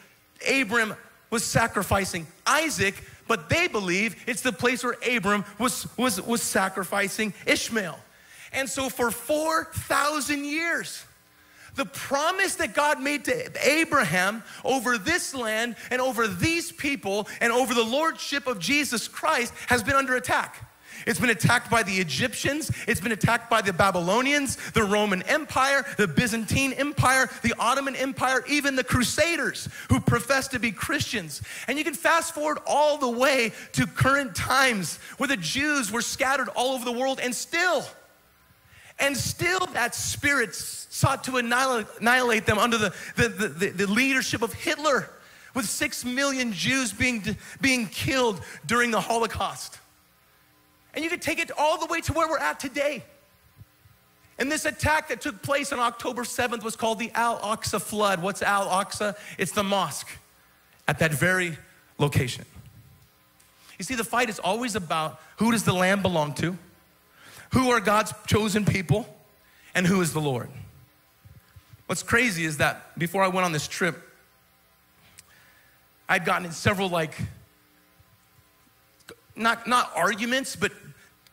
[0.48, 0.96] Abram
[1.32, 2.96] was sacrificing Isaac,
[3.28, 8.00] but they believe it's the place where Abram was, was, was sacrificing Ishmael.
[8.54, 11.04] And so for 4,000 years,
[11.76, 17.52] the promise that God made to Abraham over this land and over these people and
[17.52, 20.72] over the lordship of Jesus Christ has been under attack.
[21.06, 22.72] It's been attacked by the Egyptians.
[22.88, 28.44] It's been attacked by the Babylonians, the Roman Empire, the Byzantine Empire, the Ottoman Empire,
[28.48, 31.42] even the Crusaders who profess to be Christians.
[31.68, 36.02] And you can fast forward all the way to current times where the Jews were
[36.02, 37.86] scattered all over the world and still,
[39.00, 44.54] and still that spirit sought to annihilate them under the, the, the, the leadership of
[44.54, 45.10] Hitler,
[45.54, 47.24] with six million Jews being,
[47.62, 49.80] being killed during the Holocaust.
[50.94, 53.04] And you can take it all the way to where we're at today.
[54.38, 58.22] And this attack that took place on October 7th was called the Al Aqsa flood.
[58.22, 59.16] What's Al Aqsa?
[59.38, 60.10] It's the mosque
[60.88, 61.58] at that very
[61.98, 62.46] location.
[63.78, 66.58] You see, the fight is always about who does the land belong to,
[67.52, 69.08] who are God's chosen people,
[69.74, 70.50] and who is the Lord.
[71.88, 74.02] What's crazy is that before I went on this trip,
[76.10, 77.16] I'd gotten in several like
[79.36, 80.72] not not arguments, but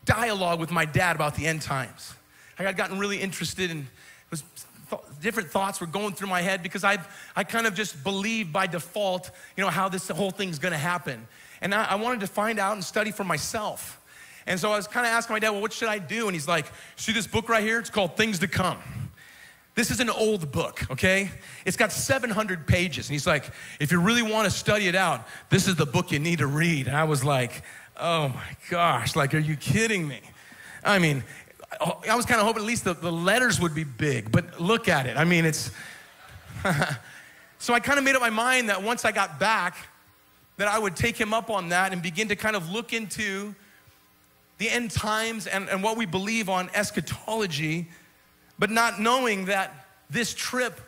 [0.05, 2.15] dialogue with my dad about the end times.
[2.59, 3.87] I had gotten really interested in
[4.31, 4.43] was
[4.91, 6.99] th- different thoughts were going through my head because I
[7.37, 10.79] I kind of just believe by default, you know, how this whole thing's going to
[10.79, 11.27] happen,
[11.61, 14.02] and I, I wanted to find out and study for myself.
[14.47, 16.27] And so I was kind of asking my dad, well, what should I do?
[16.27, 17.79] And he's like, see this book right here?
[17.79, 18.79] It's called Things to Come.
[19.75, 21.31] This is an old book, okay?
[21.65, 23.09] It's got 700 pages.
[23.09, 23.51] And he's like,
[23.81, 26.47] if you really want to study it out, this is the book you need to
[26.47, 26.89] read.
[26.89, 27.63] And I was like,
[27.97, 30.21] oh my gosh, like, are you kidding me?
[30.85, 31.25] I mean,
[32.09, 34.89] I was kind of hoping at least the, the letters would be big, but look
[34.89, 35.17] at it.
[35.17, 35.71] I mean, it's.
[37.59, 39.77] so I kind of made up my mind that once I got back,
[40.59, 43.55] that I would take him up on that and begin to kind of look into
[44.63, 47.89] the end times and, and what we believe on eschatology,
[48.61, 50.81] but not knowing that this trip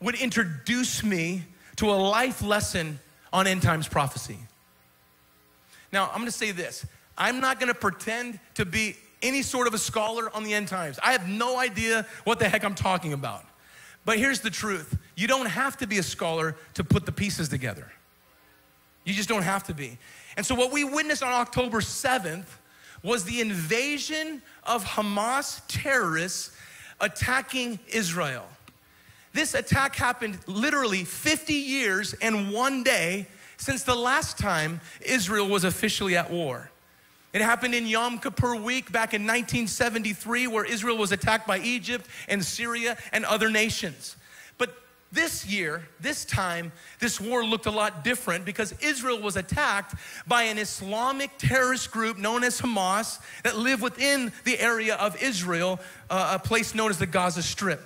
[0.00, 1.42] would introduce me
[1.76, 2.98] to a life lesson
[3.32, 4.36] on end times prophecy.
[5.90, 6.84] Now, I'm gonna say this
[7.16, 10.98] I'm not gonna pretend to be any sort of a scholar on the end times.
[11.02, 13.46] I have no idea what the heck I'm talking about.
[14.04, 17.48] But here's the truth you don't have to be a scholar to put the pieces
[17.48, 17.90] together.
[19.04, 19.96] You just don't have to be.
[20.36, 22.44] And so, what we witnessed on October 7th
[23.04, 26.50] was the invasion of Hamas terrorists
[27.00, 28.46] attacking Israel.
[29.34, 33.26] This attack happened literally 50 years and one day
[33.58, 36.70] since the last time Israel was officially at war.
[37.32, 42.06] It happened in Yom Kippur week back in 1973, where Israel was attacked by Egypt
[42.28, 44.16] and Syria and other nations.
[45.14, 49.94] This year, this time, this war looked a lot different because Israel was attacked
[50.26, 55.78] by an Islamic terrorist group known as Hamas that live within the area of Israel,
[56.10, 57.80] uh, a place known as the Gaza Strip.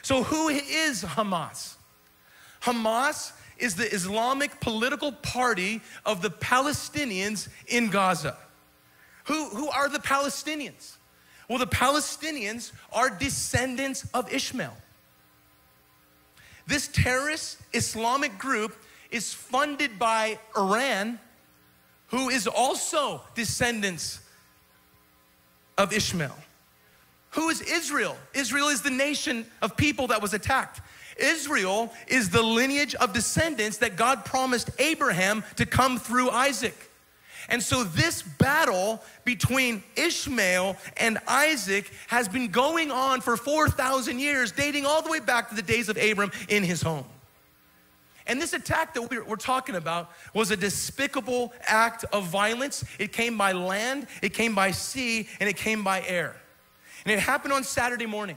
[0.00, 1.74] So, who is Hamas?
[2.62, 8.38] Hamas is the Islamic political party of the Palestinians in Gaza.
[9.24, 10.96] Who, who are the Palestinians?
[11.46, 14.74] Well, the Palestinians are descendants of Ishmael.
[16.70, 18.76] This terrorist Islamic group
[19.10, 21.18] is funded by Iran,
[22.06, 24.20] who is also descendants
[25.76, 26.36] of Ishmael.
[27.30, 28.16] Who is Israel?
[28.34, 30.80] Israel is the nation of people that was attacked.
[31.16, 36.89] Israel is the lineage of descendants that God promised Abraham to come through Isaac.
[37.50, 44.52] And so this battle between Ishmael and Isaac has been going on for 4,000 years,
[44.52, 47.04] dating all the way back to the days of Abram in his home.
[48.26, 52.84] And this attack that we're, talking about was a despicable act of violence.
[53.00, 56.36] It came by land, it came by sea, and it came by air.
[57.04, 58.36] And it happened on Saturday morning.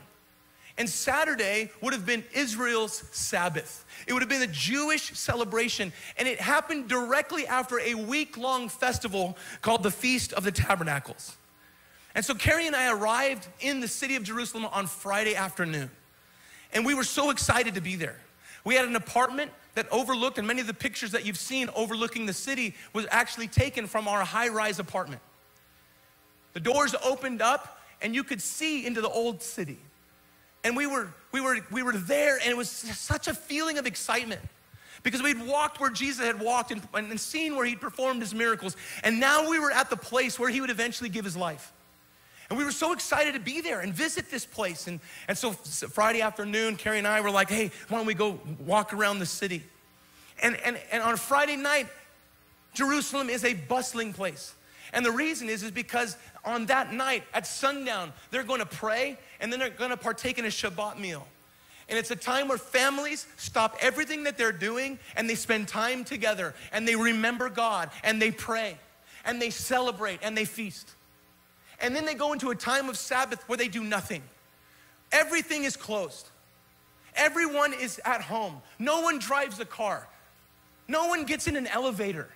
[0.78, 3.86] And Saturday would have been Israel's Sabbath.
[4.08, 5.94] It would have been a Jewish celebration.
[6.18, 11.38] And it happened directly after a week long festival called the Feast of the Tabernacles.
[12.16, 15.92] And so Carrie and I arrived in the city of Jerusalem on Friday afternoon.
[16.74, 18.20] And we were so excited to be there.
[18.66, 22.26] We had an apartment that overlooked, and many of the pictures that you've seen overlooking
[22.26, 25.22] the city was actually taken from our high rise apartment.
[26.54, 29.80] The doors opened up, and you could see into the old city.
[30.64, 33.86] And we were, we were, we were there, and it was such a feeling of
[33.86, 34.42] excitement
[35.04, 38.78] because we'd walked where Jesus had walked and, and seen where he'd performed his miracles.
[39.04, 41.74] And now we were at the place where he would eventually give his life.
[42.50, 44.88] And we were so excited to be there and visit this place.
[44.88, 48.40] And, and so Friday afternoon, Carrie and I were like, hey, why don't we go
[48.66, 49.64] walk around the city?
[50.42, 51.88] And, and, and on Friday night,
[52.74, 54.54] Jerusalem is a bustling place.
[54.92, 59.18] And the reason is, is because on that night at sundown, they're going to pray
[59.40, 61.26] and then they're going to partake in a Shabbat meal.
[61.90, 66.04] And it's a time where families stop everything that they're doing and they spend time
[66.04, 68.78] together and they remember God and they pray
[69.26, 70.90] and they celebrate and they feast.
[71.80, 74.24] And then they go into a time of Sabbath where they do nothing.
[75.12, 76.30] Everything is closed.
[77.16, 78.62] Everyone is at home.
[78.80, 80.08] No one drives a car.
[80.88, 82.28] No one gets in an elevator.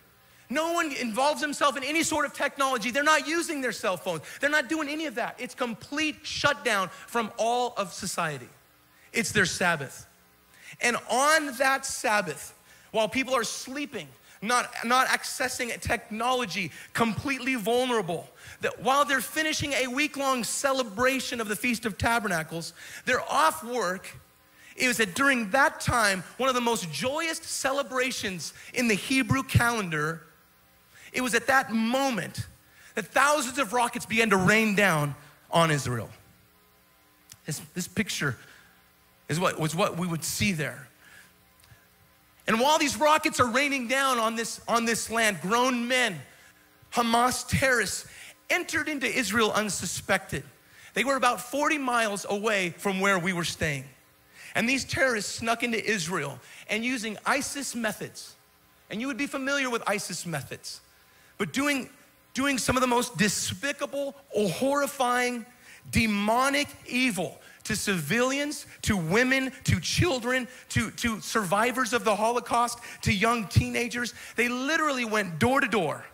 [0.50, 2.90] No one involves himself in any sort of technology.
[2.92, 4.22] They're not using their cell phones.
[4.40, 5.36] They're not doing any of that.
[5.40, 8.48] It's complete shutdown from all of society.
[9.12, 10.08] It's their Sabbath.
[10.80, 12.54] And on that Sabbath,
[12.92, 14.08] while people are sleeping,
[14.42, 18.30] not, not accessing technology, completely vulnerable,
[18.62, 22.74] that while they're finishing a week long celebration of the Feast of Tabernacles,
[23.06, 24.16] they're off work.
[24.76, 29.44] It was that during that time, one of the most joyous celebrations in the Hebrew
[29.44, 30.22] calendar
[31.18, 32.46] it was at that moment
[32.94, 35.16] that thousands of rockets began to rain down
[35.50, 36.10] on Israel.
[37.48, 38.38] This, this picture
[39.28, 40.88] is what, was what we would see there.
[42.46, 46.22] And while these rockets are raining down on this, on this land, grown men,
[46.94, 48.06] Hamas terrorists,
[48.52, 50.44] entered into Israel unsuspected.
[50.94, 53.86] They were about 40 miles away from where we were staying.
[54.54, 58.36] And these terrorists snuck into Israel and using ISIS methods.
[58.92, 60.82] And you would be familiar with ISIS methods
[61.38, 61.90] but doing,
[62.34, 65.46] doing some of the most despicable or horrifying
[65.92, 73.14] demonic evil to civilians, to women, to children, to, to survivors of the Holocaust, to
[73.14, 74.14] young teenagers.
[74.38, 76.06] They literally went door to door.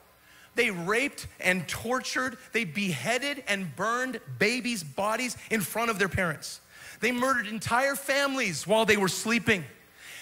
[0.55, 6.59] They raped and tortured, they beheaded and burned babies' bodies in front of their parents.
[6.99, 9.63] They murdered entire families while they were sleeping.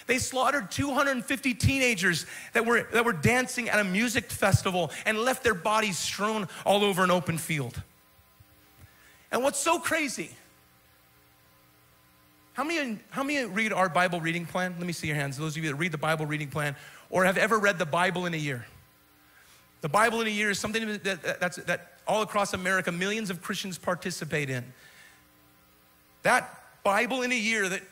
[0.06, 5.44] They slaughtered 250 teenagers that were, that were dancing at a music festival and left
[5.44, 7.80] their bodies strewn all over an open field.
[9.30, 10.30] And what's so crazy?
[12.54, 14.74] How many, how many read our Bible reading plan?
[14.76, 15.38] Let me see your hands.
[15.38, 16.76] Those of you that read the Bible reading plan
[17.08, 18.66] or have ever read the Bible in a year.
[19.80, 23.42] The Bible in a year is something that, that's, that all across America, millions of
[23.42, 24.64] Christians participate in.
[26.22, 27.82] That Bible in a year that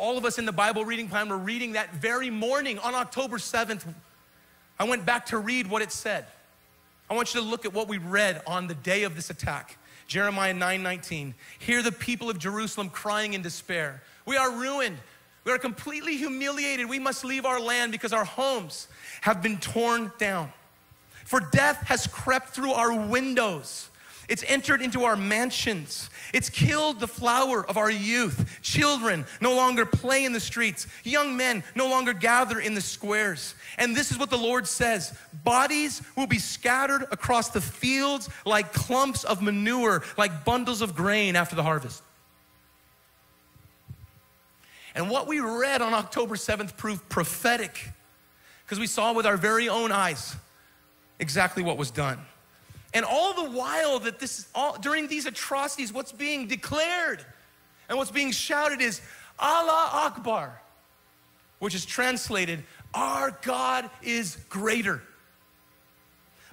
[0.00, 3.36] all of us in the Bible reading plan were reading that very morning on October
[3.36, 3.84] 7th.
[4.78, 6.24] I went back to read what it said.
[7.10, 9.76] I want you to look at what we read on the day of this attack.
[10.06, 11.34] Jeremiah 9:19.
[11.58, 14.02] Hear the people of Jerusalem crying in despair.
[14.24, 14.98] We are ruined.
[15.44, 16.88] We are completely humiliated.
[16.88, 18.88] We must leave our land because our homes
[19.20, 20.50] have been torn down.
[21.26, 23.89] For death has crept through our windows.
[24.30, 26.08] It's entered into our mansions.
[26.32, 28.60] It's killed the flower of our youth.
[28.62, 30.86] Children no longer play in the streets.
[31.02, 33.56] Young men no longer gather in the squares.
[33.76, 35.12] And this is what the Lord says
[35.42, 41.34] bodies will be scattered across the fields like clumps of manure, like bundles of grain
[41.34, 42.00] after the harvest.
[44.94, 47.90] And what we read on October 7th proved prophetic
[48.64, 50.36] because we saw with our very own eyes
[51.18, 52.20] exactly what was done.
[52.92, 57.24] And all the while that this, all, during these atrocities, what's being declared
[57.88, 59.00] and what's being shouted is
[59.38, 60.60] Allah Akbar,
[61.58, 62.64] which is translated,
[62.94, 65.02] Our God is greater.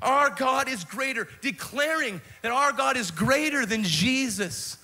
[0.02, 4.78] Our God is greater, declaring that our God is greater than Jesus,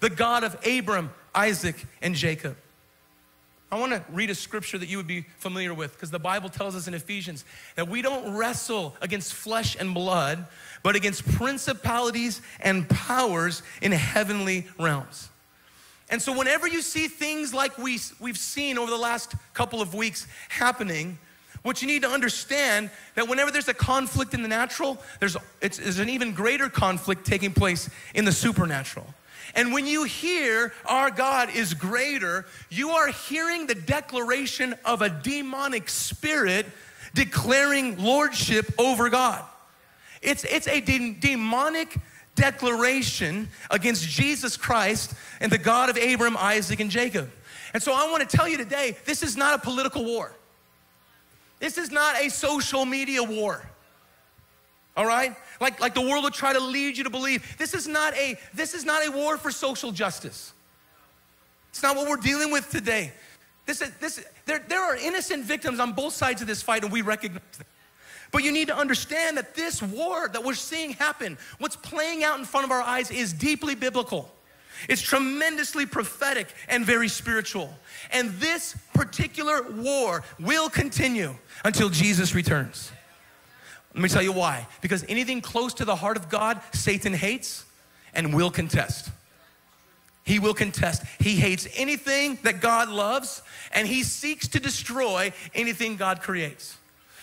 [0.00, 2.56] the God of Abram, Isaac, and Jacob.
[3.70, 6.48] I want to read a scripture that you would be familiar with because the Bible
[6.48, 7.44] tells us in Ephesians
[7.74, 10.46] that we don't wrestle against flesh and blood,
[10.86, 15.30] but against principalities and powers in heavenly realms.
[16.10, 19.94] And so, whenever you see things like we, we've seen over the last couple of
[19.94, 21.18] weeks happening,
[21.64, 25.98] what you need to understand that whenever there's a conflict in the natural, there's, there's
[25.98, 29.12] an even greater conflict taking place in the supernatural.
[29.56, 35.08] And when you hear our God is greater, you are hearing the declaration of a
[35.08, 36.64] demonic spirit
[37.12, 39.44] declaring lordship over God.
[40.26, 41.96] It's, it's a de- demonic
[42.34, 47.30] declaration against Jesus Christ and the God of Abraham, Isaac, and Jacob.
[47.72, 50.34] And so I want to tell you today this is not a political war,
[51.60, 53.66] this is not a social media war
[54.96, 55.36] all right?
[55.60, 57.56] Like, like the world will try to lead you to believe.
[57.58, 60.52] This is not a, this is not a war for social justice.
[61.70, 63.12] It's not what we're dealing with today.
[63.66, 66.92] This is, this, there, there are innocent victims on both sides of this fight, and
[66.92, 67.66] we recognize them.
[68.36, 72.38] But you need to understand that this war that we're seeing happen, what's playing out
[72.38, 74.30] in front of our eyes, is deeply biblical.
[74.90, 77.72] It's tremendously prophetic and very spiritual.
[78.10, 81.34] And this particular war will continue
[81.64, 82.92] until Jesus returns.
[83.94, 84.66] Let me tell you why.
[84.82, 87.64] Because anything close to the heart of God, Satan hates
[88.12, 89.08] and will contest.
[90.24, 91.04] He will contest.
[91.20, 93.40] He hates anything that God loves,
[93.72, 96.76] and he seeks to destroy anything God creates.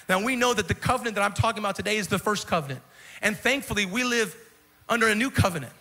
[0.09, 2.81] Now, we know that the covenant that I'm talking about today is the first covenant.
[3.21, 4.35] And thankfully, we live
[4.89, 5.73] under a new covenant.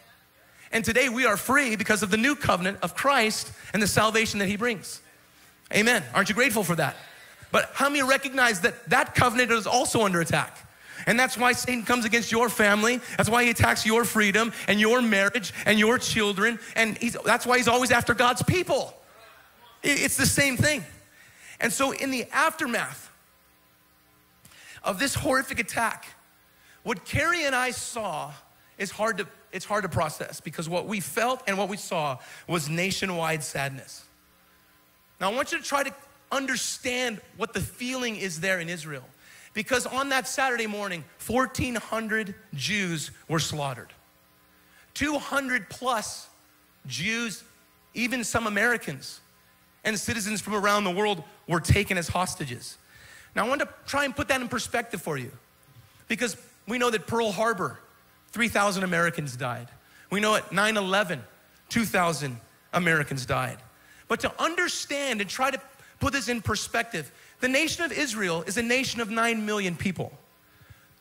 [0.70, 4.38] And today we are free because of the new covenant of Christ and the salvation
[4.38, 5.02] that he brings.
[5.72, 6.02] Amen.
[6.14, 6.96] Aren't you grateful for that?
[7.50, 10.58] But how many recognize that that covenant is also under attack?
[11.06, 13.00] And that's why Satan comes against your family.
[13.16, 16.58] That's why he attacks your freedom and your marriage and your children.
[16.76, 18.94] And that's why he's always after God's people.
[19.82, 20.84] It's the same thing.
[21.60, 23.10] And so, in the aftermath
[24.84, 26.06] of this horrific attack,
[26.82, 28.32] what Carrie and I saw
[28.78, 32.18] is hard to, it's hard to process because what we felt and what we saw
[32.48, 34.04] was nationwide sadness.
[35.20, 35.94] Now, I want you to try to
[36.32, 39.04] understand what the feeling is there in Israel.
[39.54, 43.92] Because on that Saturday morning, 1,400 Jews were slaughtered.
[44.94, 46.28] 200 plus
[46.86, 47.44] Jews,
[47.94, 49.20] even some Americans
[49.84, 52.78] and citizens from around the world were taken as hostages.
[53.34, 55.30] Now, I want to try and put that in perspective for you
[56.08, 56.36] because
[56.68, 57.78] we know that Pearl Harbor,
[58.32, 59.68] 3,000 Americans died.
[60.10, 61.22] We know at 9 11,
[61.70, 62.36] 2,000
[62.72, 63.58] Americans died.
[64.08, 65.60] But to understand and try to
[66.00, 67.10] put this in perspective,
[67.40, 70.12] the nation of Israel is a nation of 9 million people.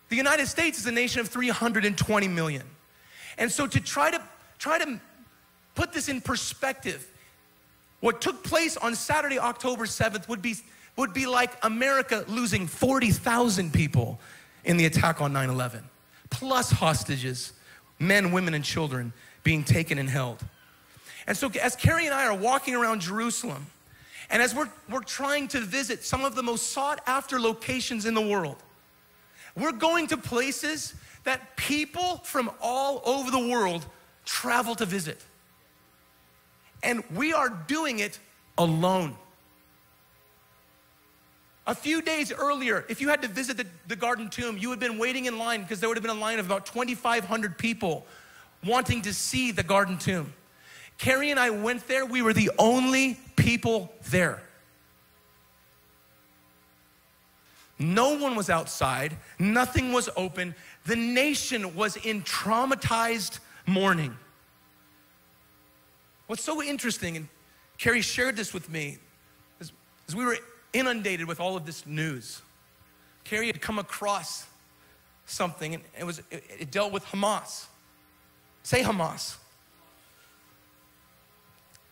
[0.09, 2.63] The United States is a nation of 320 million.
[3.37, 4.21] And so to try to
[4.59, 4.99] try to
[5.75, 7.07] put this in perspective,
[7.99, 10.55] what took place on Saturday, October 7th would be
[10.97, 14.19] would be like America losing 40,000 people
[14.63, 15.83] in the attack on 9/11,
[16.29, 17.53] plus hostages,
[17.99, 19.13] men, women and children
[19.43, 20.43] being taken and held.
[21.27, 23.67] And so as Carrie and I are walking around Jerusalem,
[24.31, 28.13] And as we're, we're trying to visit some of the most sought after locations in
[28.13, 28.55] the world,
[29.55, 33.85] we're going to places that people from all over the world
[34.23, 35.21] travel to visit.
[36.81, 38.17] And we are doing it
[38.57, 39.17] alone.
[41.67, 44.81] A few days earlier, if you had to visit the, the Garden Tomb, you would
[44.81, 47.57] have been waiting in line because there would have been a line of about 2,500
[47.57, 48.05] people
[48.65, 50.33] wanting to see the Garden Tomb.
[50.97, 54.41] Carrie and I went there, we were the only people there.
[57.77, 60.53] No one was outside, nothing was open.
[60.85, 64.15] The nation was in traumatized mourning.
[66.27, 67.27] What's so interesting, and
[67.77, 68.99] Carrie shared this with me,
[69.59, 69.71] as,
[70.07, 70.37] is we were
[70.73, 72.41] inundated with all of this news.
[73.23, 74.45] Carrie had come across
[75.25, 77.65] something, and it, was, it, it dealt with Hamas.
[78.63, 79.37] Say Hamas.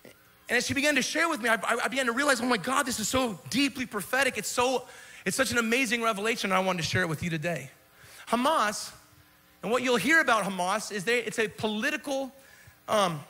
[0.04, 2.58] And as she began to share with me, I, I, began to realize, oh my
[2.58, 4.38] God, this is so deeply prophetic.
[4.38, 4.86] It's so,
[5.26, 6.52] it's such an amazing revelation.
[6.52, 7.70] I wanted to share it with you today.
[8.28, 8.92] Hamas,
[9.62, 12.32] and what you'll hear about Hamas is they, it's a political,
[12.88, 13.22] um,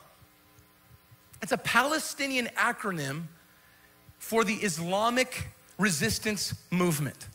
[1.41, 3.23] it's a Palestinian acronym
[4.19, 5.47] for the Islamic
[5.77, 7.27] resistance movement.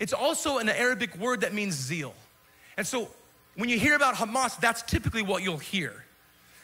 [0.00, 2.14] It's also an Arabic word that means zeal.
[2.76, 3.08] And so
[3.54, 6.04] when you hear about Hamas, that's typically what you'll hear.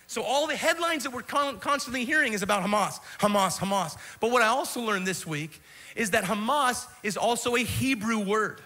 [0.07, 3.97] So all the headlines that we're con- constantly hearing is about Hamas, Hamas, Hamas.
[4.19, 5.63] But what I also learned this week
[5.95, 8.61] is that Hamas is also a Hebrew word.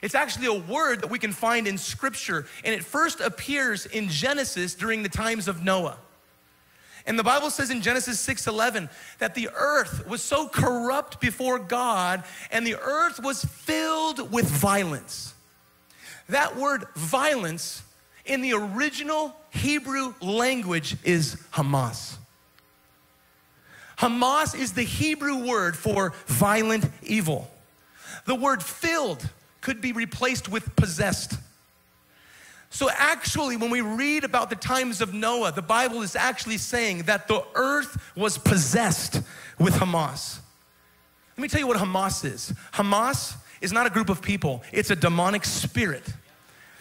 [0.00, 4.08] It's actually a word that we can find in scripture, and it first appears in
[4.08, 5.98] Genesis during the times of Noah.
[7.08, 12.22] And the Bible says in Genesis 6:11 that the earth was so corrupt before God
[12.50, 15.32] and the earth was filled with violence.
[16.28, 17.82] That word violence
[18.26, 22.16] in the original Hebrew language is Hamas.
[23.96, 27.50] Hamas is the Hebrew word for violent evil.
[28.26, 29.26] The word filled
[29.62, 31.38] could be replaced with possessed.
[32.70, 37.04] So, actually, when we read about the times of Noah, the Bible is actually saying
[37.04, 39.22] that the earth was possessed
[39.58, 40.40] with Hamas.
[41.36, 44.90] Let me tell you what Hamas is Hamas is not a group of people, it's
[44.90, 46.04] a demonic spirit.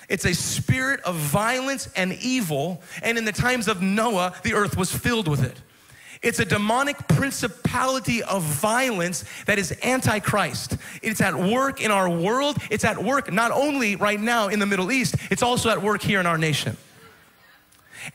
[0.10, 4.78] It's a spirit of violence and evil, and in the times of Noah, the earth
[4.78, 5.62] was filled with it.
[6.28, 10.75] It's a demonic principality of violence that is antichrist.
[11.01, 12.57] It's at work in our world.
[12.69, 16.01] It's at work not only right now in the Middle East, it's also at work
[16.01, 16.75] here in our nation.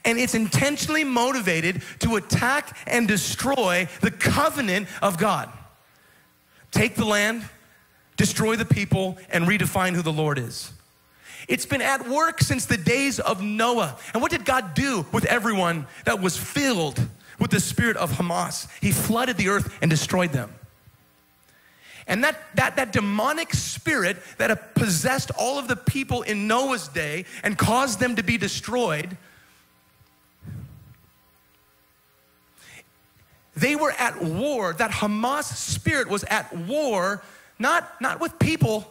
[0.05, 5.49] And it's intentionally motivated to attack and destroy the covenant of God.
[6.71, 7.49] Take the land,
[8.19, 10.71] destroy the people, and redefine who the Lord is.
[11.49, 13.97] It's been at work since the days of Noah.
[14.13, 17.01] And what did God do with everyone that was filled
[17.43, 18.69] with the spirit of Hamas?
[18.81, 20.55] He flooded the earth and destroyed them.
[22.07, 27.25] And that, that, that demonic spirit that possessed all of the people in Noah's day
[27.43, 29.17] and caused them to be destroyed,
[33.57, 34.73] they were at war.
[34.73, 37.25] That Hamas spirit was at war,
[37.59, 38.89] not, not with people,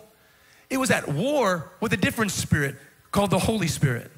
[0.69, 2.75] it was at war with a different spirit
[3.11, 4.11] called the Holy Spirit.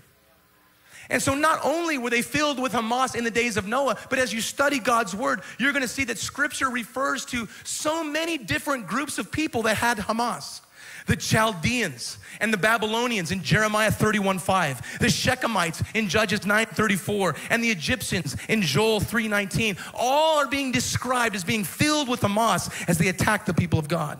[1.09, 4.19] And so, not only were they filled with Hamas in the days of Noah, but
[4.19, 8.87] as you study God's word, you're gonna see that scripture refers to so many different
[8.87, 10.61] groups of people that had Hamas
[11.05, 17.35] the Chaldeans and the Babylonians in Jeremiah 31 5, the Shechemites in Judges 9 34,
[17.49, 19.77] and the Egyptians in Joel 3 19.
[19.93, 23.87] All are being described as being filled with Hamas as they attack the people of
[23.87, 24.19] God.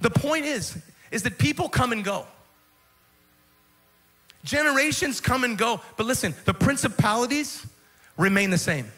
[0.00, 0.76] The point is,
[1.10, 2.26] is that people come and go.
[4.46, 5.80] Generations come and go.
[5.96, 7.66] But listen, the principalities
[8.16, 8.90] remain the same.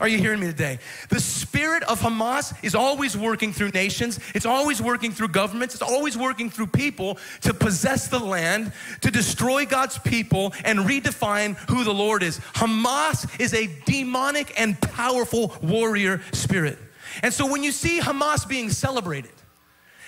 [0.00, 0.78] Are you hearing me today?
[1.08, 5.82] The spirit of Hamas is always working through nations, it's always working through governments, it's
[5.82, 11.84] always working through people to possess the land, to destroy God's people, and redefine who
[11.84, 12.38] the Lord is.
[12.54, 16.78] Hamas is a demonic and powerful warrior spirit.
[17.22, 19.30] And so when you see Hamas being celebrated,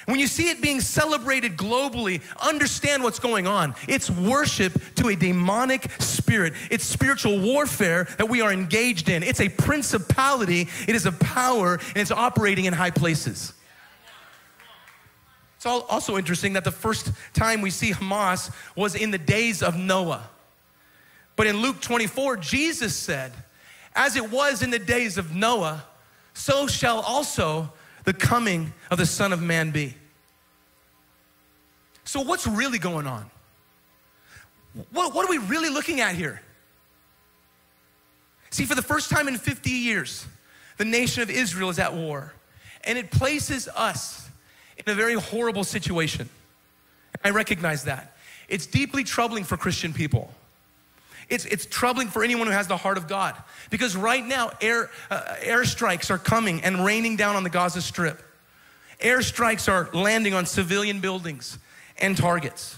[0.07, 3.75] when you see it being celebrated globally, understand what's going on.
[3.89, 6.55] It's worship to a demonic spirit.
[6.71, 9.25] It's spiritual warfare that we are engaged in.
[9.25, 13.53] It's a principality, it is a power, and it's operating in high places.
[15.57, 19.77] It's also interesting that the first time we see Hamas was in the days of
[19.77, 20.29] Noah.
[21.35, 23.33] But in Luke 24, Jesus said,
[23.95, 25.85] As it was in the days of Noah,
[26.35, 27.73] so shall also
[28.07, 29.95] the coming of the Son of Man be.
[32.05, 33.31] So, what's really going on?
[34.93, 36.41] What, what are we really looking at here?
[38.51, 40.27] See, for the first time in 50 years,
[40.79, 42.33] The nation of Israel is at war.
[42.85, 44.29] And it places us
[44.77, 46.29] in a very horrible situation.
[47.25, 48.17] I recognize that.
[48.49, 50.33] It's deeply troubling for Christian people.
[51.29, 53.35] It's, it's troubling for anyone who has the heart of God
[53.71, 58.23] because right now air, uh, airstrikes are coming and raining down on the Gaza Strip.
[59.01, 61.59] Airstrikes are landing on civilian buildings
[61.99, 62.77] and targets.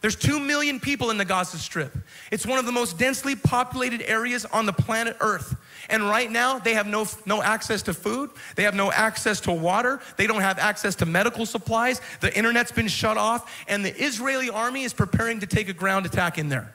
[0.00, 1.94] There's 2 million people in the Gaza Strip.
[2.30, 5.54] It's one of the most densely populated areas on the planet Earth.
[5.90, 8.30] And right now, they have no, no access to food.
[8.56, 10.00] They have no access to water.
[10.16, 12.00] They don't have access to medical supplies.
[12.20, 13.52] The internet's been shut off.
[13.68, 16.74] And the Israeli army is preparing to take a ground attack in there.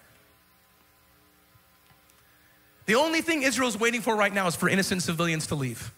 [2.86, 5.91] The only thing Israel's waiting for right now is for innocent civilians to leave.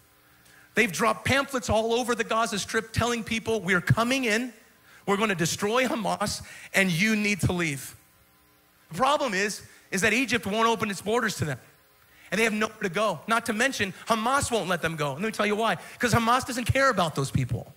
[0.75, 4.53] They've dropped pamphlets all over the Gaza Strip telling people, We're coming in,
[5.05, 7.95] we're going to destroy Hamas, and you need to leave.
[8.89, 11.59] The problem is, is that Egypt won't open its borders to them.
[12.29, 13.21] And they have nowhere to go.
[13.27, 15.13] Not to mention, Hamas won't let them go.
[15.13, 15.77] Let me tell you why.
[15.93, 17.73] Because Hamas doesn't care about those people.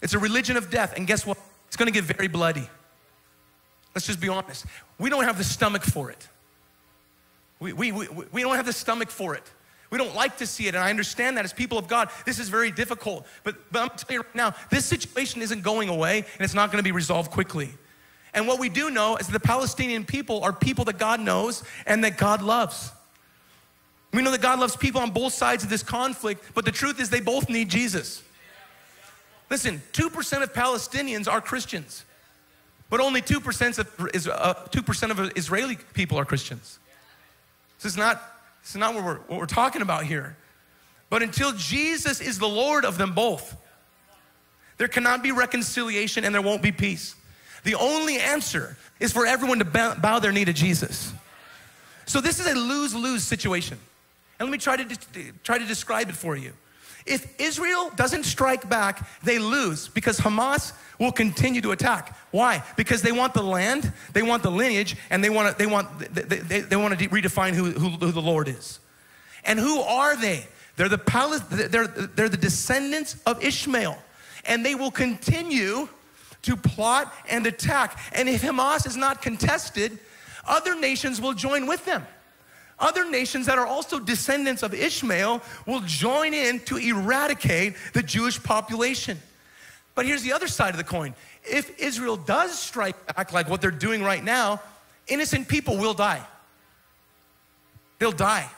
[0.00, 0.94] It's a religion of death.
[0.96, 1.36] And guess what?
[1.66, 2.68] It's going to get very bloody.
[3.94, 4.66] Let's just be honest.
[4.98, 6.28] We don't have the stomach for it.
[7.60, 9.44] We, we, we, we don't have the stomach for it.
[9.90, 12.38] We don't like to see it, and I understand that as people of God, this
[12.38, 13.26] is very difficult.
[13.44, 16.72] But, but I'm telling you right now, this situation isn't going away, and it's not
[16.72, 17.70] going to be resolved quickly.
[18.34, 21.62] And what we do know is that the Palestinian people are people that God knows
[21.86, 22.90] and that God loves.
[24.12, 27.00] We know that God loves people on both sides of this conflict, but the truth
[27.00, 28.22] is they both need Jesus.
[29.50, 32.04] Listen, 2% of Palestinians are Christians,
[32.90, 36.78] but only 2% of, is, uh, 2% of Israeli people are Christians.
[37.78, 38.22] This is not,
[38.62, 40.36] this is not what we're, what we're talking about here.
[41.10, 43.56] But until Jesus is the Lord of them both,
[44.78, 47.14] there cannot be reconciliation and there won't be peace.
[47.62, 51.12] The only answer is for everyone to bow their knee to Jesus.
[52.06, 53.78] So this is a lose-lose situation.
[54.38, 54.96] And let me try to,
[55.42, 56.52] try to describe it for you.
[57.06, 62.16] If Israel doesn't strike back, they lose because Hamas will continue to attack.
[62.30, 62.62] Why?
[62.76, 65.98] Because they want the land, they want the lineage, and they want to, they want,
[65.98, 68.78] they, they, they want to redefine who, who, who the Lord is.
[69.44, 70.46] And who are they?
[70.76, 73.98] They're the, palace, they're, they're the descendants of Ishmael.
[74.46, 75.88] And they will continue
[76.42, 77.98] to plot and attack.
[78.12, 79.98] And if Hamas is not contested,
[80.46, 82.06] other nations will join with them.
[82.78, 88.42] Other nations that are also descendants of Ishmael will join in to eradicate the Jewish
[88.42, 89.18] population.
[89.94, 91.14] But here's the other side of the coin.
[91.48, 94.60] If Israel does strike back like what they're doing right now,
[95.06, 96.26] innocent people will die.
[97.98, 98.50] They'll die.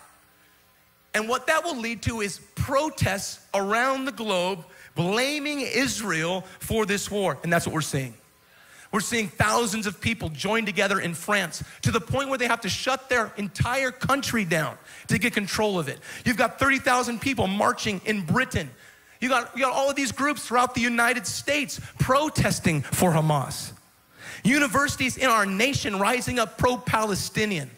[1.15, 4.65] And what that will lead to is protests around the globe
[4.95, 7.39] blaming Israel for this war.
[7.43, 8.15] And that's what we're seeing.
[8.93, 12.61] We're seeing thousands of people join together in France to the point where they have
[12.63, 14.79] to shut their entire country down
[15.09, 15.99] to get control of it.
[16.25, 18.71] You've got 30,000 people marching in Britain.
[19.21, 23.73] You got, you got all of these groups throughout the United States protesting for Hamas.
[24.45, 27.71] Universities in our nation rising up pro Palestinian,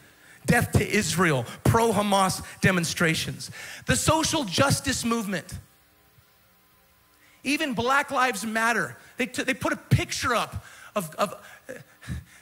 [0.47, 3.51] death to Israel, pro Hamas demonstrations.
[3.87, 5.55] The social justice movement,
[7.45, 10.65] even Black Lives Matter, they, t- they put a picture up
[10.99, 11.35] of, of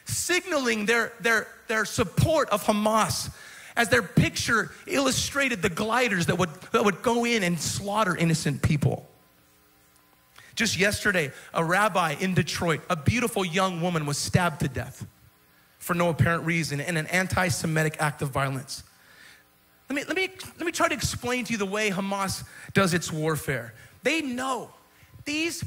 [0.05, 3.31] signaling their, their, their support of Hamas
[3.77, 8.63] as their picture illustrated the gliders that would, that would go in and slaughter innocent
[8.63, 9.07] people.
[10.55, 15.07] Just yesterday, a rabbi in Detroit, a beautiful young woman was stabbed to death
[15.79, 18.83] for no apparent reason in an anti Semitic act of violence.
[19.91, 22.43] Let me, let, me, let me try to explain to you the way Hamas
[22.73, 23.75] does its warfare.
[24.03, 24.71] They know,
[25.27, 25.63] these,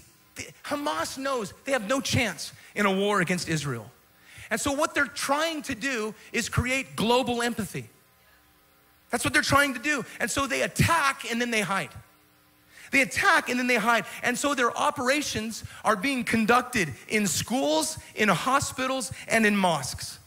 [0.63, 3.89] Hamas knows they have no chance in a war against Israel.
[4.49, 7.89] And so, what they're trying to do is create global empathy.
[9.11, 10.05] That's what they're trying to do.
[10.19, 11.89] And so, they attack and then they hide.
[12.91, 14.05] They attack and then they hide.
[14.23, 20.19] And so, their operations are being conducted in schools, in hospitals, and in mosques.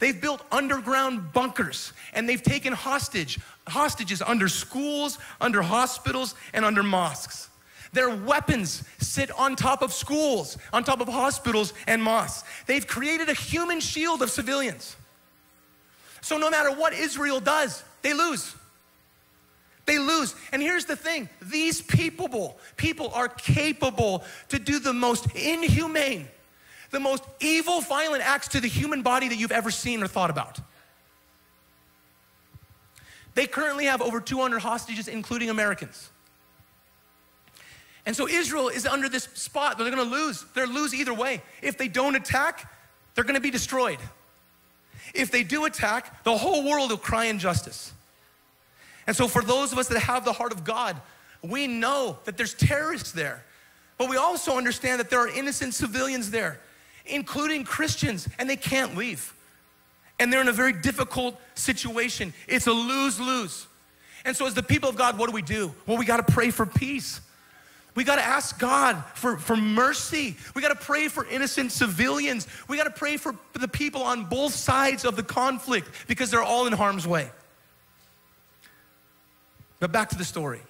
[0.00, 6.82] They've built underground bunkers and they've taken hostage, hostages under schools, under hospitals, and under
[6.82, 7.49] mosques.
[7.92, 12.48] Their weapons sit on top of schools, on top of hospitals and mosques.
[12.66, 14.96] They've created a human shield of civilians.
[16.20, 18.54] So no matter what Israel does, they lose.
[19.86, 20.36] They lose.
[20.52, 26.28] And here's the thing these people, people are capable to do the most inhumane,
[26.90, 30.30] the most evil, violent acts to the human body that you've ever seen or thought
[30.30, 30.60] about.
[33.34, 36.10] They currently have over 200 hostages, including Americans.
[38.10, 39.78] And so Israel is under this spot.
[39.78, 40.44] They're going to lose.
[40.52, 41.42] They're lose either way.
[41.62, 42.68] If they don't attack,
[43.14, 44.00] they're going to be destroyed.
[45.14, 47.92] If they do attack, the whole world will cry injustice.
[49.06, 51.00] And so, for those of us that have the heart of God,
[51.40, 53.44] we know that there's terrorists there.
[53.96, 56.58] But we also understand that there are innocent civilians there,
[57.06, 59.32] including Christians, and they can't leave.
[60.18, 62.34] And they're in a very difficult situation.
[62.48, 63.68] It's a lose lose.
[64.24, 65.72] And so, as the people of God, what do we do?
[65.86, 67.20] Well, we got to pray for peace.
[67.94, 70.36] We got to ask God for, for mercy.
[70.54, 72.46] We got to pray for innocent civilians.
[72.68, 76.42] We got to pray for the people on both sides of the conflict because they're
[76.42, 77.30] all in harm's way.
[79.80, 80.60] But back to the story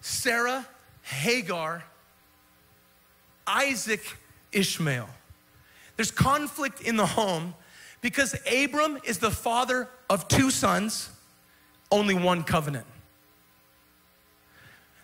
[0.00, 0.66] Sarah,
[1.02, 1.84] Hagar,
[3.46, 4.02] Isaac,
[4.52, 5.08] Ishmael.
[5.96, 7.54] There's conflict in the home
[8.00, 11.10] because Abram is the father of two sons,
[11.90, 12.86] only one covenant.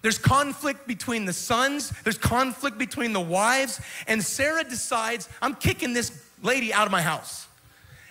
[0.04, 5.94] There's conflict between the sons, there's conflict between the wives, and Sarah decides, I'm kicking
[5.94, 7.48] this lady out of my house.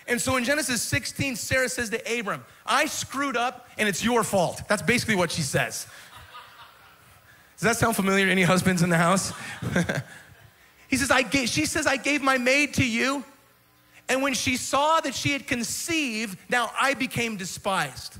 [0.08, 4.24] And so in Genesis 16, Sarah says to Abram, I screwed up and it's your
[4.24, 4.64] fault.
[4.68, 5.86] That's basically what she says.
[7.58, 8.28] Does that sound familiar?
[8.28, 9.32] Any husbands in the house?
[10.88, 13.24] he says, I gave, she says, I gave my maid to you.
[14.10, 18.18] And when she saw that she had conceived, now I became despised.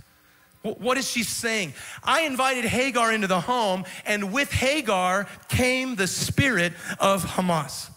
[0.64, 1.74] What is she saying?
[2.04, 7.90] I invited Hagar into the home, and with Hagar came the spirit of Hamas.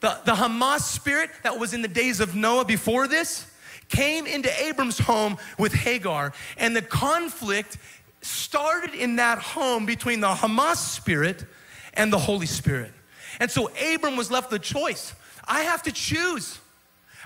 [0.00, 3.50] The, the Hamas spirit that was in the days of Noah before this
[3.88, 7.78] came into Abram's home with Hagar, and the conflict
[8.22, 11.44] started in that home between the Hamas spirit
[11.94, 12.92] and the Holy Spirit.
[13.40, 15.14] And so Abram was left the choice
[15.48, 16.58] I have to choose.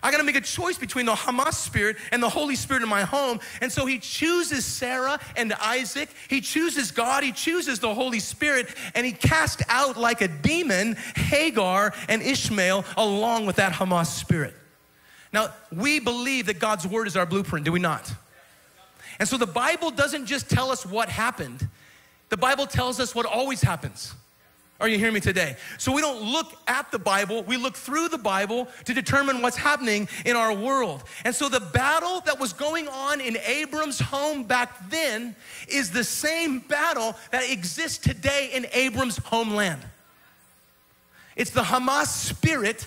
[0.03, 3.03] I gotta make a choice between the Hamas spirit and the Holy Spirit in my
[3.03, 3.40] home.
[3.61, 6.09] And so he chooses Sarah and Isaac.
[6.28, 7.22] He chooses God.
[7.22, 8.68] He chooses the Holy Spirit.
[8.94, 14.55] And he cast out like a demon Hagar and Ishmael along with that Hamas spirit.
[15.32, 18.12] Now, we believe that God's word is our blueprint, do we not?
[19.18, 21.68] And so the Bible doesn't just tell us what happened,
[22.30, 24.14] the Bible tells us what always happens.
[24.81, 25.57] Are you hearing me today?
[25.76, 29.57] So we don't look at the Bible, we look through the Bible to determine what's
[29.57, 31.05] happening in our world.
[31.24, 35.37] And so the battle that was going on in Abram's home back then
[35.68, 39.83] is the same battle that exists today in Abram's homeland.
[41.37, 42.87] It's the Hamas spirit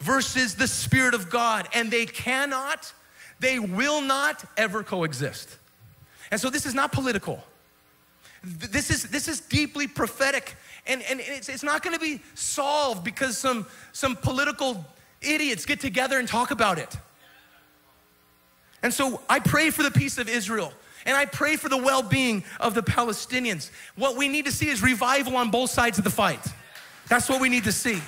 [0.00, 2.92] versus the spirit of God, and they cannot,
[3.40, 5.56] they will not ever coexist.
[6.30, 7.42] And so this is not political.
[8.42, 10.56] This is, this is deeply prophetic.
[10.86, 14.84] And, and it's, it's not gonna be solved because some, some political
[15.20, 16.96] idiots get together and talk about it.
[18.82, 20.72] And so I pray for the peace of Israel.
[21.06, 23.70] And I pray for the well being of the Palestinians.
[23.94, 26.44] What we need to see is revival on both sides of the fight.
[27.08, 28.02] That's what we need to see.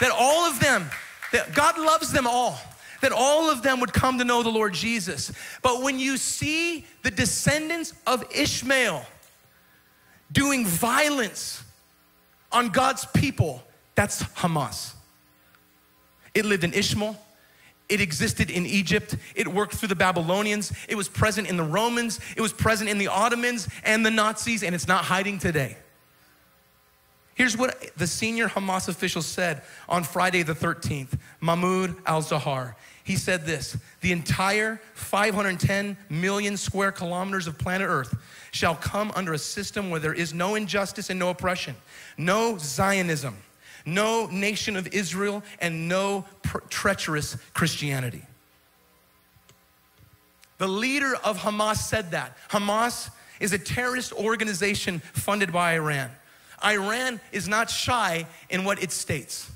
[0.00, 0.90] That all of them,
[1.32, 2.58] that God loves them all,
[3.02, 5.32] that all of them would come to know the Lord Jesus.
[5.62, 9.06] But when you see the descendants of Ishmael
[10.32, 11.62] doing violence
[12.52, 13.62] on God's people,
[13.94, 14.94] that's Hamas.
[16.34, 17.16] It lived in Ishmael.
[17.88, 19.16] It existed in Egypt.
[19.34, 20.72] It worked through the Babylonians.
[20.88, 22.20] It was present in the Romans.
[22.36, 25.76] It was present in the Ottomans and the Nazis, and it's not hiding today.
[27.34, 32.74] Here's what the senior Hamas official said on Friday the 13th Mahmoud al Zahar.
[33.10, 38.14] He said this The entire 510 million square kilometers of planet Earth
[38.52, 41.74] shall come under a system where there is no injustice and no oppression,
[42.16, 43.36] no Zionism,
[43.84, 46.24] no nation of Israel, and no
[46.68, 48.22] treacherous Christianity.
[50.58, 52.38] The leader of Hamas said that.
[52.48, 56.12] Hamas is a terrorist organization funded by Iran.
[56.64, 59.50] Iran is not shy in what it states.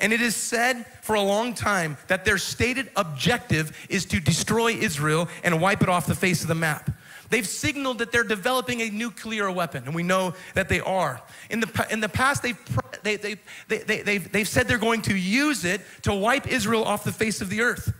[0.00, 4.72] And it is said for a long time that their stated objective is to destroy
[4.72, 6.90] Israel and wipe it off the face of the map.
[7.30, 11.20] They've signaled that they're developing a nuclear weapon, and we know that they are.
[11.50, 12.58] In the, in the past, they've,
[13.02, 13.36] they, they,
[13.68, 17.12] they, they, they've, they've said they're going to use it to wipe Israel off the
[17.12, 17.92] face of the earth.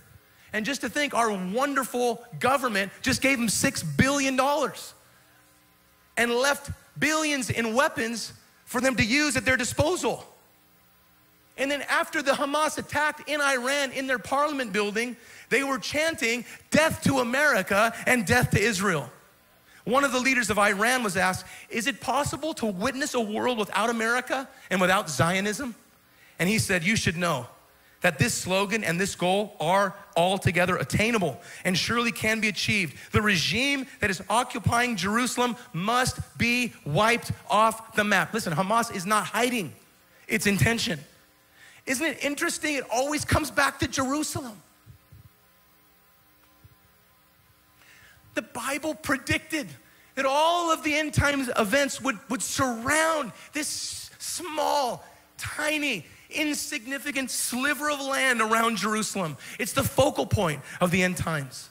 [0.52, 4.38] And just to think, our wonderful government just gave them $6 billion
[6.16, 8.32] and left billions in weapons
[8.64, 10.24] for them to use at their disposal.
[11.56, 15.16] And then after the Hamas attacked in Iran in their parliament building,
[15.50, 19.08] they were chanting death to America and death to Israel.
[19.84, 23.58] One of the leaders of Iran was asked, Is it possible to witness a world
[23.58, 25.74] without America and without Zionism?
[26.38, 27.46] And he said, You should know
[28.00, 32.96] that this slogan and this goal are altogether attainable and surely can be achieved.
[33.12, 38.34] The regime that is occupying Jerusalem must be wiped off the map.
[38.34, 39.72] Listen, Hamas is not hiding
[40.26, 40.98] its intention.
[41.86, 42.76] Isn't it interesting?
[42.76, 44.60] It always comes back to Jerusalem.
[48.34, 49.68] The Bible predicted
[50.14, 55.04] that all of the end times events would, would surround this small,
[55.36, 59.36] tiny, insignificant sliver of land around Jerusalem.
[59.58, 61.68] It's the focal point of the end times.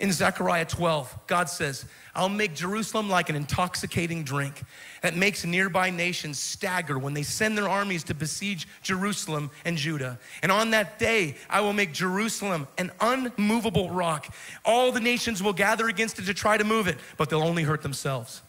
[0.00, 1.84] In Zechariah 12, God says,
[2.14, 4.62] I'll make Jerusalem like an intoxicating drink
[5.02, 10.18] that makes nearby nations stagger when they send their armies to besiege Jerusalem and Judah.
[10.42, 14.34] And on that day, I will make Jerusalem an unmovable rock.
[14.64, 17.62] All the nations will gather against it to try to move it, but they'll only
[17.62, 18.42] hurt themselves.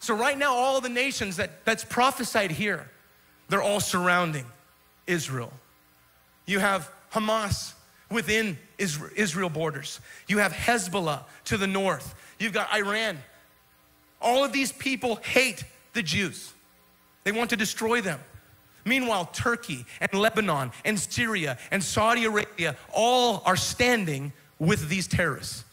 [0.00, 2.88] So, right now, all the nations that, that's prophesied here,
[3.48, 4.46] they're all surrounding
[5.08, 5.52] Israel.
[6.46, 7.74] You have Hamas
[8.10, 10.00] within Israel borders.
[10.26, 12.14] You have Hezbollah to the north.
[12.38, 13.18] You've got Iran.
[14.20, 16.52] All of these people hate the Jews,
[17.24, 18.20] they want to destroy them.
[18.84, 25.64] Meanwhile, Turkey and Lebanon and Syria and Saudi Arabia all are standing with these terrorists.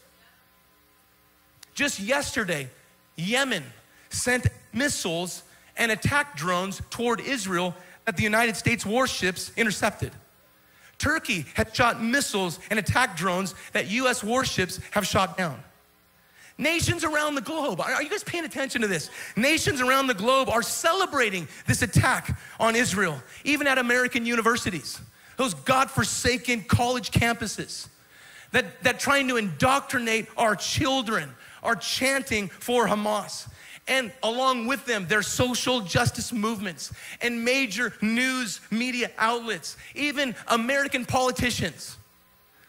[1.74, 2.68] Just yesterday,
[3.16, 3.62] Yemen
[4.10, 5.42] sent missiles
[5.76, 7.74] and attack drones toward Israel
[8.04, 10.12] that the United States warships intercepted.
[10.98, 15.62] Turkey had shot missiles and attack drones that US warships have shot down.
[16.58, 19.10] Nations around the globe, are you guys paying attention to this?
[19.36, 24.98] Nations around the globe are celebrating this attack on Israel, even at American universities,
[25.36, 27.88] those God-forsaken college campuses
[28.52, 31.30] that, that trying to indoctrinate our children
[31.62, 33.48] are chanting for Hamas
[33.88, 41.04] and along with them, their social justice movements and major news media outlets, even American
[41.04, 41.96] politicians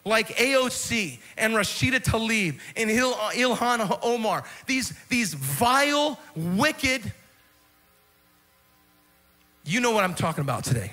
[0.06, 7.12] like AOC and Rashida Tlaib and Il- Ilhan Omar, these, these vile, wicked,
[9.66, 10.92] you know what I'm talking about today.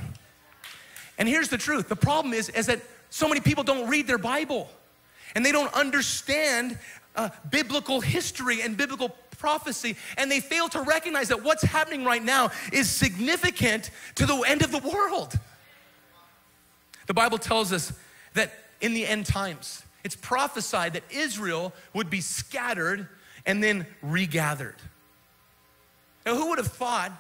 [1.17, 1.89] And here's the truth.
[1.89, 4.69] The problem is, is that so many people don't read their Bible.
[5.37, 6.79] And they don't understand
[7.17, 9.11] uh, biblical history and biblical
[9.45, 14.37] prophecy, and they fail to recognize that what's happening right now is significant to the
[14.47, 15.39] end of the world.
[17.09, 17.93] The Bible tells us
[18.33, 23.07] that in the end times, it's prophesied that Israel would be scattered
[23.45, 24.77] and then regathered.
[26.25, 27.13] Now, who would have thought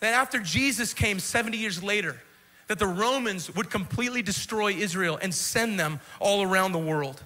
[0.00, 2.22] that after Jesus came 70 years later,
[2.68, 7.22] that the Romans would completely destroy Israel and send them all around the world?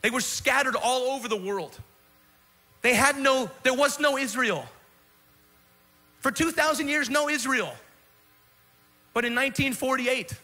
[0.00, 1.78] They were scattered all over the world.
[2.84, 4.66] They had no, there was no Israel.
[6.20, 7.74] For 2,000 years, no Israel.
[9.14, 10.34] But in 1948,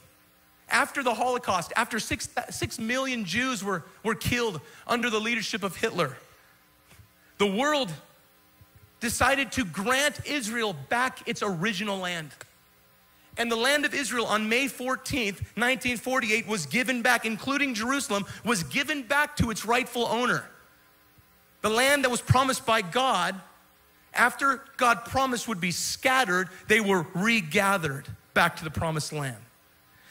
[0.70, 5.76] after the Holocaust, after six, six million Jews were, were killed under the leadership of
[5.76, 6.16] Hitler,
[7.36, 7.92] the world
[9.00, 12.30] decided to grant Israel back its original land.
[13.36, 18.62] And the land of Israel on May 14th, 1948, was given back, including Jerusalem, was
[18.62, 20.49] given back to its rightful owner.
[21.62, 23.38] The land that was promised by God,
[24.14, 29.36] after God promised would be scattered, they were regathered back to the promised land.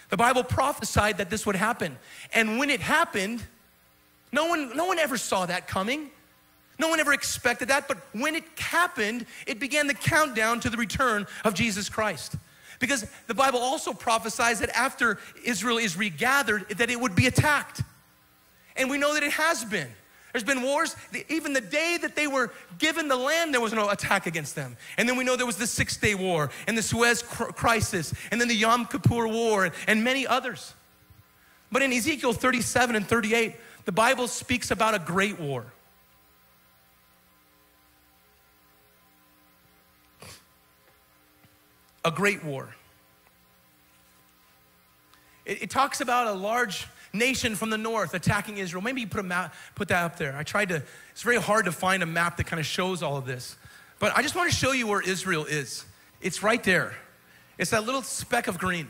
[0.09, 1.97] The Bible prophesied that this would happen.
[2.33, 3.43] And when it happened,
[4.31, 6.09] no one, no one ever saw that coming.
[6.79, 10.77] No one ever expected that, but when it happened, it began the countdown to the
[10.77, 12.35] return of Jesus Christ.
[12.79, 17.81] Because the Bible also prophesies that after Israel is regathered, that it would be attacked.
[18.77, 19.89] And we know that it has been.
[20.31, 20.95] There's been wars.
[21.27, 24.77] Even the day that they were given the land, there was no attack against them.
[24.97, 28.39] And then we know there was the Six Day War and the Suez Crisis and
[28.39, 30.73] then the Yom Kippur War and many others.
[31.71, 33.55] But in Ezekiel 37 and 38,
[33.85, 35.65] the Bible speaks about a great war.
[42.05, 42.75] A great war.
[45.45, 48.83] It, it talks about a large nation from the north attacking Israel.
[48.83, 50.35] Maybe you put, a map, put that up there.
[50.35, 53.17] I tried to, it's very hard to find a map that kind of shows all
[53.17, 53.57] of this.
[53.99, 55.85] But I just want to show you where Israel is.
[56.21, 56.95] It's right there.
[57.57, 58.87] It's that little speck of green.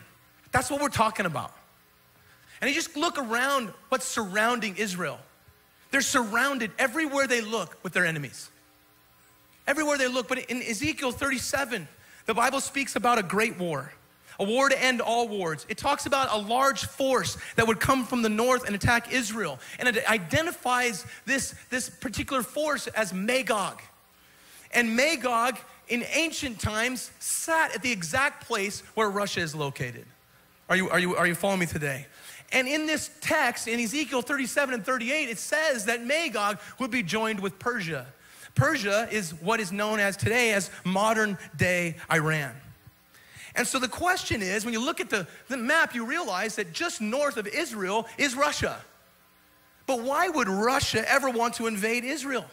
[0.51, 1.53] That's what we're talking about.
[2.61, 5.19] And you just look around what's surrounding Israel.
[5.91, 8.49] They're surrounded everywhere they look with their enemies.
[9.65, 10.27] Everywhere they look.
[10.27, 11.87] But in Ezekiel 37,
[12.25, 13.91] the Bible speaks about a great war
[14.39, 15.65] a war to end all wars.
[15.69, 19.59] It talks about a large force that would come from the north and attack Israel.
[19.77, 23.81] And it identifies this, this particular force as Magog.
[24.73, 30.05] And Magog, in ancient times, sat at the exact place where Russia is located.
[30.69, 32.05] Are you, are you, are you following me today?
[32.51, 37.03] And in this text, in Ezekiel 37 and 38, it says that Magog would be
[37.03, 38.07] joined with Persia.
[38.55, 42.53] Persia is what is known as today as modern day Iran.
[43.59, 46.71] And so the question is when you look at the, the map, you realize that
[46.71, 48.79] just north of Israel is Russia.
[49.85, 52.45] But why would Russia ever want to invade Israel?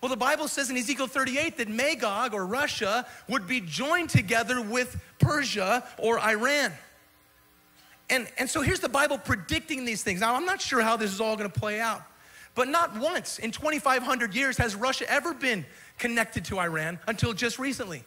[0.00, 4.62] Well, the Bible says in Ezekiel 38 that Magog or Russia would be joined together
[4.62, 6.70] with Persia or Iran.
[8.08, 10.20] And, and so here's the Bible predicting these things.
[10.20, 12.02] Now, I'm not sure how this is all gonna play out,
[12.54, 15.66] but not once in 2,500 years has Russia ever been
[15.98, 18.04] connected to Iran until just recently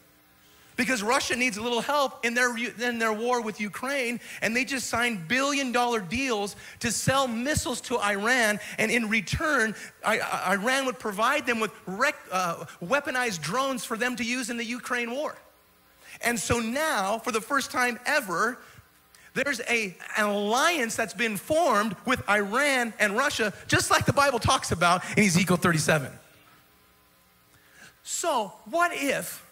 [0.78, 4.63] because Russia needs a little help in their, in their war with Ukraine, and they
[4.63, 9.75] just signed billion dollar deals to sell missiles to Iran, and in return,
[10.05, 14.65] Iran would provide them with rec, uh, weaponized drones for them to use in the
[14.65, 15.36] Ukraine war.
[16.21, 18.59] And so now, for the first time ever,
[19.34, 24.39] there's a, an alliance that's been formed with Iran and Russia, just like the Bible
[24.39, 26.11] talks about in Ezekiel 37.
[28.03, 29.47] So, what if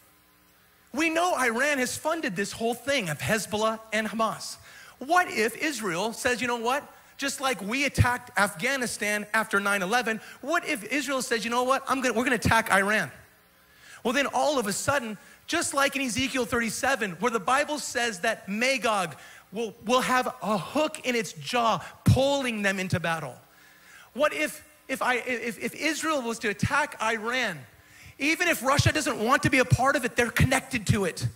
[0.96, 4.58] we know Iran has funded this whole thing of Hezbollah and Hamas.
[5.00, 6.90] What if Israel says, you know what?
[7.18, 11.84] Just like we attacked Afghanistan after 9 11, what if Israel says, you know what?
[11.88, 13.12] I'm gonna, we're gonna attack Iran?
[14.04, 15.18] Well, then all of a sudden,
[15.48, 19.16] just like in Ezekiel 37, where the Bible says that Magog
[19.52, 23.36] will, will have a hook in its jaw, pulling them into battle.
[24.14, 27.60] What if, if, I, if, if Israel was to attack Iran?
[28.18, 31.28] Even if Russia doesn't want to be a part of it, they're connected to it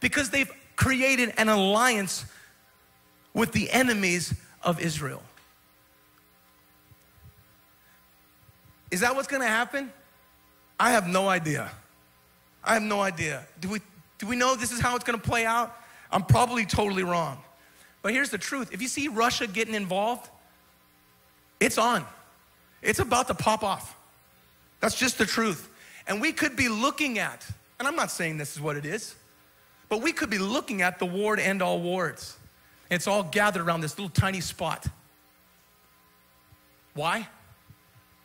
[0.00, 2.24] because they've created an alliance
[3.32, 5.22] with the enemies of Israel.
[8.90, 9.92] Is that what's gonna happen?
[10.78, 11.70] I have no idea.
[12.62, 13.46] I have no idea.
[13.60, 13.80] Do we,
[14.18, 15.76] do we know this is how it's gonna play out?
[16.10, 17.38] I'm probably totally wrong.
[18.02, 20.28] But here's the truth if you see Russia getting involved,
[21.60, 22.04] it's on.
[22.82, 23.96] It's about to pop off.
[24.80, 25.70] That's just the truth.
[26.06, 27.46] And we could be looking at,
[27.78, 29.14] and I'm not saying this is what it is,
[29.88, 32.36] but we could be looking at the war to end all wars.
[32.90, 34.86] It's all gathered around this little tiny spot.
[36.94, 37.28] Why?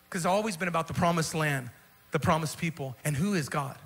[0.08, 1.70] Because it's always been about the promised land,
[2.12, 3.78] the promised people, and who is God.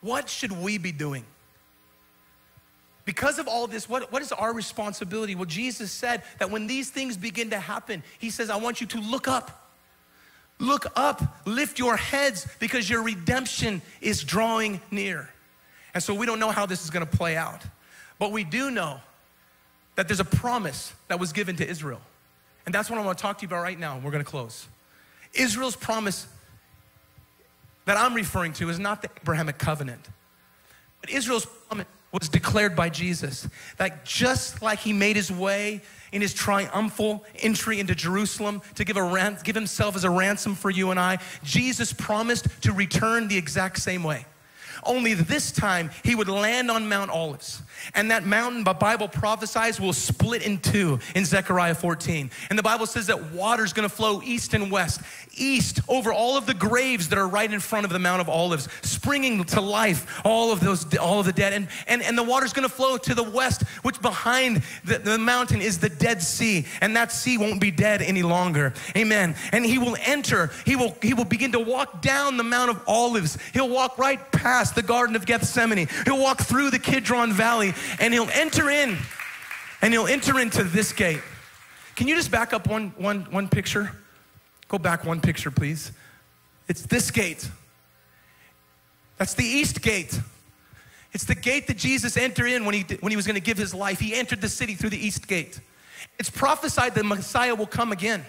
[0.00, 1.24] What should we be doing?
[3.04, 5.34] Because of all this, what, what is our responsibility?
[5.34, 8.86] Well, Jesus said that when these things begin to happen, He says, I want you
[8.88, 9.59] to look up.
[10.60, 15.30] Look up, lift your heads because your redemption is drawing near.
[15.94, 17.62] And so we don't know how this is gonna play out,
[18.18, 19.00] but we do know
[19.96, 22.00] that there's a promise that was given to Israel.
[22.66, 23.98] And that's what I wanna talk to you about right now.
[23.98, 24.68] We're gonna close.
[25.32, 26.26] Israel's promise
[27.86, 30.06] that I'm referring to is not the Abrahamic covenant,
[31.00, 33.48] but Israel's promise was declared by Jesus.
[33.78, 35.80] That just like he made his way
[36.12, 40.54] in his triumphal entry into Jerusalem to give, a ran- give himself as a ransom
[40.54, 44.26] for you and I, Jesus promised to return the exact same way.
[44.82, 47.62] Only this time he would land on Mount Olives.
[47.94, 52.30] And that mountain, the Bible prophesies, will split in two in Zechariah 14.
[52.48, 55.00] And the Bible says that water's gonna flow east and west,
[55.34, 58.28] east over all of the graves that are right in front of the Mount of
[58.28, 61.52] Olives, springing to life all of those, all of the dead.
[61.52, 65.60] And, and, and the water's gonna flow to the west, which behind the, the mountain
[65.60, 66.66] is the Dead Sea.
[66.80, 68.72] And that sea won't be dead any longer.
[68.96, 69.34] Amen.
[69.52, 72.82] And he will enter, he will, he will begin to walk down the Mount of
[72.86, 73.38] Olives.
[73.52, 75.88] He'll walk right past the Garden of Gethsemane.
[76.04, 78.96] He'll walk through the Kidron Valley and he'll enter in
[79.82, 81.20] and he'll enter into this gate.
[81.96, 83.92] Can you just back up one, one, one picture?
[84.68, 85.92] Go back one picture, please.
[86.68, 87.48] It's this gate.
[89.18, 90.18] That's the east gate.
[91.12, 93.58] It's the gate that Jesus entered in when he, when he was going to give
[93.58, 93.98] his life.
[93.98, 95.60] He entered the city through the east gate.
[96.18, 98.24] It's prophesied that Messiah will come again.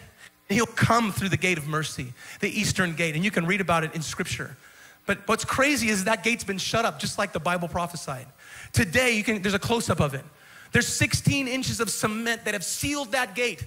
[0.50, 3.16] He'll come through the gate of mercy, the eastern gate.
[3.16, 4.58] And you can read about it in scripture.
[5.06, 8.28] But what's crazy is that gate's been shut up, just like the Bible prophesied.
[8.74, 10.24] Today, you can, there's a close up of it.
[10.72, 13.66] There's 16 inches of cement that have sealed that gate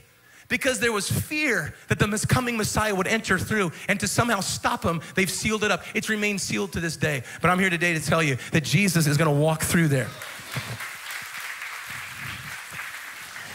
[0.48, 4.82] because there was fear that the coming Messiah would enter through and to somehow stop
[4.82, 5.84] him, they've sealed it up.
[5.94, 7.22] It's remained sealed to this day.
[7.40, 10.08] But I'm here today to tell you that Jesus is gonna walk through there.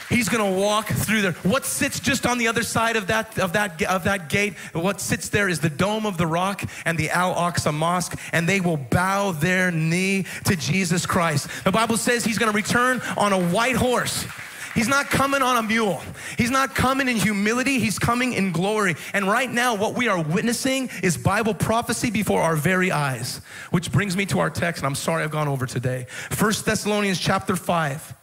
[0.09, 1.33] He's going to walk through there.
[1.43, 4.55] What sits just on the other side of that, of that, of that gate?
[4.73, 8.49] What sits there is the Dome of the Rock and the Al Aqsa Mosque, and
[8.49, 11.47] they will bow their knee to Jesus Christ.
[11.63, 14.25] The Bible says he's going to return on a white horse.
[14.73, 16.01] He's not coming on a mule.
[16.37, 17.79] He's not coming in humility.
[17.79, 18.95] He's coming in glory.
[19.13, 23.41] And right now, what we are witnessing is Bible prophecy before our very eyes.
[23.71, 26.05] Which brings me to our text, and I'm sorry I've gone over today.
[26.29, 28.15] First Thessalonians chapter 5.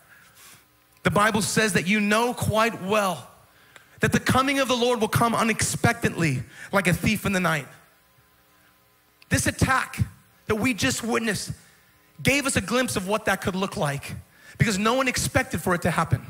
[1.06, 3.30] The Bible says that you know quite well
[4.00, 6.42] that the coming of the Lord will come unexpectedly
[6.72, 7.68] like a thief in the night.
[9.28, 10.00] This attack
[10.46, 11.52] that we just witnessed
[12.24, 14.16] gave us a glimpse of what that could look like
[14.58, 16.26] because no one expected for it to happen.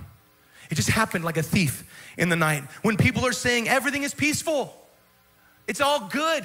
[0.70, 1.82] It just happened like a thief
[2.18, 2.62] in the night.
[2.82, 4.76] When people are saying everything is peaceful,
[5.66, 6.44] it's all good.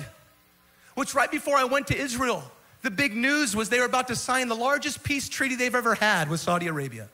[0.95, 2.49] Which right before I went to Israel,
[2.81, 5.95] the big news was they were about to sign the largest peace treaty they've ever
[5.95, 7.09] had with Saudi Arabia.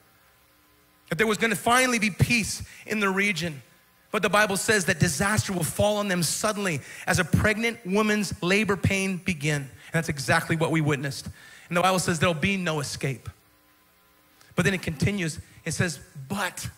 [1.10, 3.62] That there was going to finally be peace in the region.
[4.12, 8.34] But the Bible says that disaster will fall on them suddenly as a pregnant woman's
[8.41, 9.62] labor pain begin.
[9.62, 11.28] And that's exactly what we witnessed.
[11.68, 13.30] And the Bible says there'll be no escape.
[14.55, 15.39] But then it continues.
[15.66, 16.70] It says, but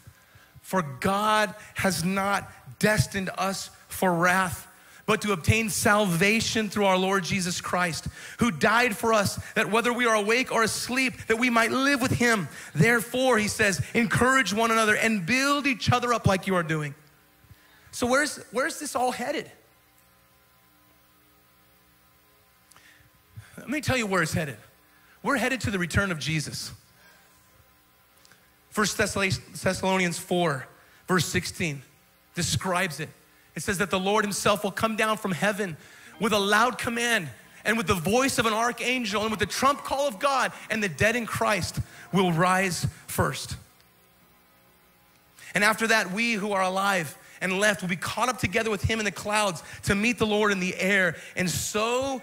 [0.62, 4.68] for God has not destined us for wrath
[5.10, 8.08] but to obtain salvation through our Lord Jesus Christ,
[8.38, 12.00] who died for us, that whether we are awake or asleep, that we might live
[12.00, 12.48] with him.
[12.76, 16.94] Therefore, he says, encourage one another and build each other up like you are doing.
[17.90, 19.50] So, where's, where's this all headed?
[23.58, 24.58] Let me tell you where it's headed.
[25.24, 26.72] We're headed to the return of Jesus.
[28.70, 30.68] First Thessalonians 4,
[31.08, 31.82] verse 16,
[32.36, 33.10] describes it.
[33.56, 35.78] It says that the Lord Himself will come down from heaven
[36.20, 37.30] with a loud command
[37.66, 40.82] and with the voice of an archangel and with the trump call of God, and
[40.82, 41.80] the dead in Christ
[42.14, 43.58] will rise first.
[45.54, 48.82] And after that, we who are alive and left will be caught up together with
[48.82, 51.16] him in the clouds to meet the Lord in the air.
[51.36, 52.22] And so,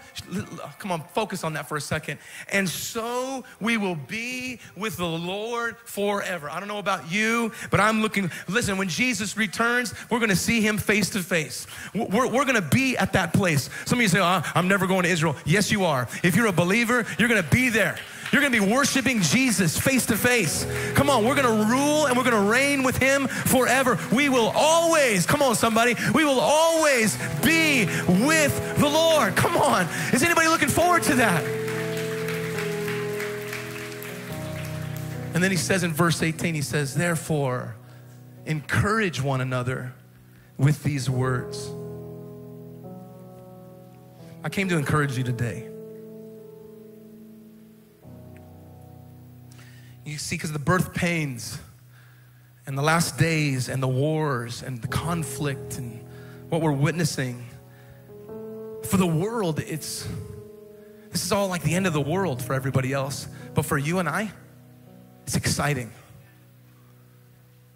[0.79, 2.19] come on, focus on that for a second.
[2.51, 6.49] And so we will be with the Lord forever.
[6.49, 10.61] I don't know about you, but I'm looking, listen, when Jesus returns, we're gonna see
[10.61, 11.67] him face to face.
[11.93, 13.69] We're, we're gonna be at that place.
[13.85, 15.35] Some of you say, oh, I'm never going to Israel.
[15.45, 16.07] Yes, you are.
[16.23, 17.97] If you're a believer, you're gonna be there.
[18.31, 20.65] You're gonna be worshiping Jesus face to face.
[20.95, 23.97] Come on, we're gonna rule and we're gonna reign with Him forever.
[24.11, 27.85] We will always, come on, somebody, we will always be
[28.25, 29.35] with the Lord.
[29.35, 29.87] Come on.
[30.13, 31.43] Is anybody looking forward to that?
[35.33, 37.75] And then he says in verse 18, he says, Therefore,
[38.45, 39.93] encourage one another
[40.57, 41.69] with these words.
[44.43, 45.69] I came to encourage you today.
[50.07, 51.59] You see, because the birth pains
[52.65, 56.01] and the last days and the wars and the conflict and
[56.47, 57.45] what we're witnessing,
[58.83, 60.07] for the world, it's
[61.11, 63.27] this is all like the end of the world for everybody else.
[63.53, 64.31] But for you and I,
[65.23, 65.91] it's exciting.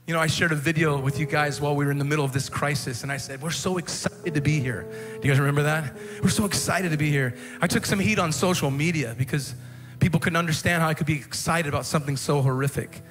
[0.07, 2.23] You know, I shared a video with you guys while we were in the middle
[2.23, 4.87] of this crisis, and I said, We're so excited to be here.
[5.19, 5.93] Do you guys remember that?
[6.23, 7.35] We're so excited to be here.
[7.59, 9.53] I took some heat on social media because
[10.01, 13.01] people couldn't understand how I could be excited about something so horrific.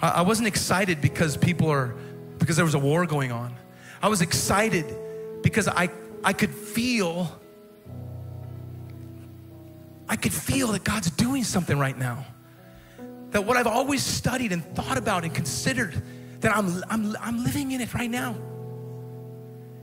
[0.00, 1.94] I wasn't excited because people are,
[2.38, 3.54] because there was a war going on.
[4.00, 4.86] I was excited
[5.42, 5.90] because I,
[6.24, 7.38] I could feel,
[10.08, 12.24] I could feel that God's doing something right now.
[13.30, 16.02] That what I've always studied and thought about and considered,
[16.40, 18.36] that I'm, I'm, I'm living in it right now.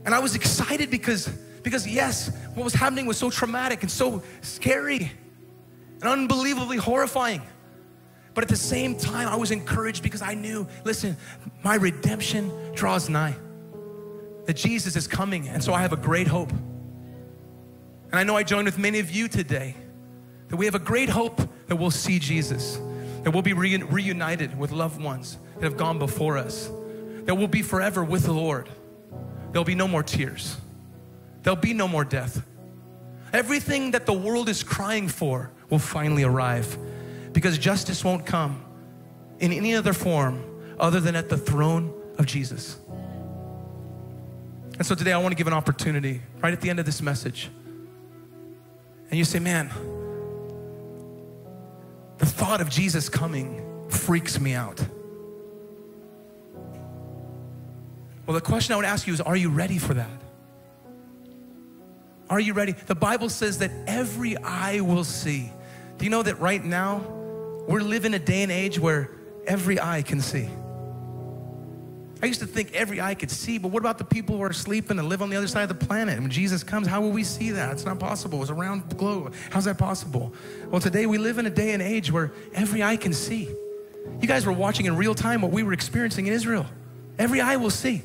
[0.04, 1.28] And I was excited because,
[1.62, 5.12] because yes, what was happening was so traumatic and so scary
[6.00, 7.42] and unbelievably horrifying.
[8.34, 11.16] But at the same time, I was encouraged because I knew, listen,
[11.64, 13.34] my redemption draws nigh.
[14.44, 16.50] That Jesus is coming, and so I have a great hope.
[16.50, 19.74] And I know I join with many of you today
[20.48, 22.78] that we have a great hope that we'll see Jesus,
[23.24, 26.70] that we'll be re- reunited with loved ones that have gone before us,
[27.24, 28.68] that we'll be forever with the Lord.
[29.50, 30.56] There'll be no more tears,
[31.42, 32.42] there'll be no more death.
[33.32, 36.78] Everything that the world is crying for will finally arrive
[37.32, 38.64] because justice won't come
[39.40, 40.42] in any other form
[40.78, 42.78] other than at the throne of Jesus.
[44.78, 47.00] And so today I want to give an opportunity right at the end of this
[47.00, 47.50] message.
[49.10, 49.70] And you say, man,
[52.18, 54.84] the thought of Jesus coming freaks me out.
[58.26, 60.10] Well, the question I would ask you is, are you ready for that?
[62.28, 62.72] Are you ready?
[62.72, 65.52] The Bible says that every eye will see.
[65.98, 66.98] Do you know that right now
[67.66, 69.10] we're living a day and age where
[69.46, 70.48] every eye can see?
[72.22, 74.52] I used to think every eye could see, but what about the people who are
[74.52, 76.18] sleeping and live on the other side of the planet?
[76.18, 77.72] When Jesus comes, how will we see that?
[77.72, 78.40] It's not possible.
[78.40, 79.34] It's around the globe.
[79.50, 80.32] How's that possible?
[80.70, 83.48] Well, today we live in a day and age where every eye can see.
[84.20, 86.64] You guys were watching in real time what we were experiencing in Israel.
[87.18, 88.02] Every eye will see.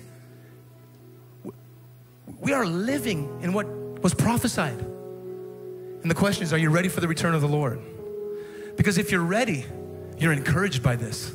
[2.40, 3.68] We are living in what
[4.04, 4.91] was prophesied.
[6.02, 7.80] And the question is, are you ready for the return of the Lord?
[8.76, 9.66] Because if you're ready,
[10.18, 11.34] you're encouraged by this.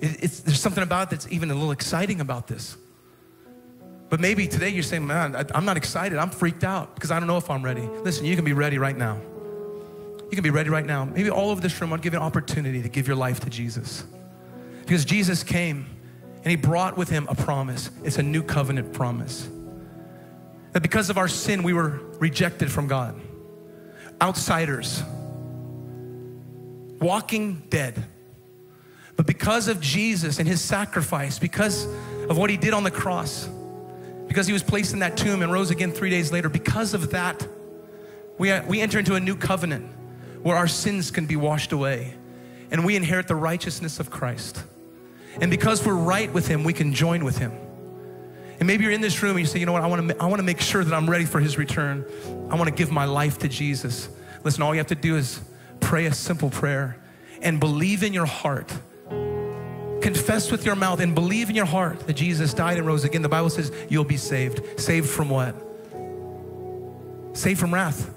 [0.00, 2.76] It, there's something about that's even a little exciting about this.
[4.08, 6.18] But maybe today you're saying, man, I, I'm not excited.
[6.18, 7.82] I'm freaked out because I don't know if I'm ready.
[8.04, 9.18] Listen, you can be ready right now.
[10.24, 11.04] You can be ready right now.
[11.04, 13.50] Maybe all over this room, I'll give you an opportunity to give your life to
[13.50, 14.04] Jesus.
[14.82, 15.86] Because Jesus came
[16.46, 17.90] And he brought with him a promise.
[18.04, 19.48] It's a new covenant promise.
[20.74, 23.20] That because of our sin, we were rejected from God,
[24.20, 25.02] outsiders,
[27.00, 28.04] walking dead.
[29.16, 31.86] But because of Jesus and his sacrifice, because
[32.28, 33.48] of what he did on the cross,
[34.28, 37.10] because he was placed in that tomb and rose again three days later, because of
[37.10, 37.46] that,
[38.38, 39.86] we, uh, we enter into a new covenant
[40.42, 42.14] where our sins can be washed away
[42.70, 44.62] and we inherit the righteousness of Christ.
[45.40, 47.52] And because we're right with him, we can join with him.
[48.58, 50.22] And maybe you're in this room and you say, you know what, I want to
[50.22, 52.04] I want to make sure that I'm ready for his return.
[52.50, 54.08] I want to give my life to Jesus.
[54.44, 55.40] Listen, all you have to do is
[55.80, 56.96] pray a simple prayer
[57.42, 58.72] and believe in your heart
[60.06, 63.22] confess with your mouth and believe in your heart that Jesus died and rose again,
[63.22, 64.78] the Bible says you'll be saved.
[64.78, 65.54] Saved from what?
[67.36, 68.08] Saved from wrath.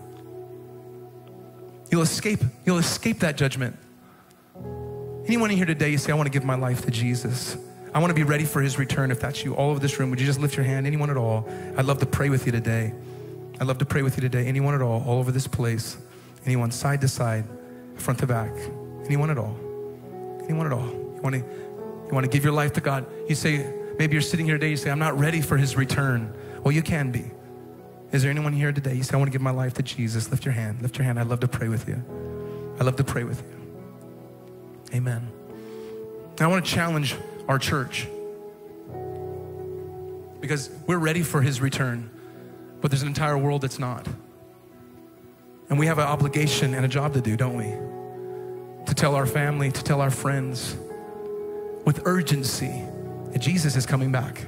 [1.89, 3.75] You'll escape, you'll escape that judgment.
[5.25, 7.57] Anyone in here today, you say, I want to give my life to Jesus.
[7.93, 9.11] I want to be ready for his return.
[9.11, 10.85] If that's you, all over this room, would you just lift your hand?
[10.85, 11.49] Anyone at all?
[11.75, 12.93] I'd love to pray with you today.
[13.59, 14.45] I'd love to pray with you today.
[14.45, 15.97] Anyone at all, all over this place.
[16.45, 17.45] Anyone side to side,
[17.95, 18.51] front to back.
[19.05, 19.57] Anyone at all.
[20.43, 20.87] Anyone at all.
[20.87, 21.39] You want to
[22.09, 23.05] you want to give your life to God.
[23.27, 26.33] You say, maybe you're sitting here today, you say, I'm not ready for his return.
[26.63, 27.29] Well, you can be.
[28.11, 28.95] Is there anyone here today?
[28.95, 30.31] You say, I want to give my life to Jesus.
[30.31, 30.81] Lift your hand.
[30.81, 31.19] Lift your hand.
[31.19, 32.03] I'd love to pray with you.
[32.79, 34.97] I'd love to pray with you.
[34.97, 35.29] Amen.
[36.39, 37.15] I want to challenge
[37.49, 38.07] our church
[40.39, 42.09] because we're ready for his return,
[42.79, 44.07] but there's an entire world that's not.
[45.69, 47.65] And we have an obligation and a job to do, don't we?
[48.85, 50.77] To tell our family, to tell our friends,
[51.85, 52.83] with urgency
[53.31, 54.45] that Jesus is coming back.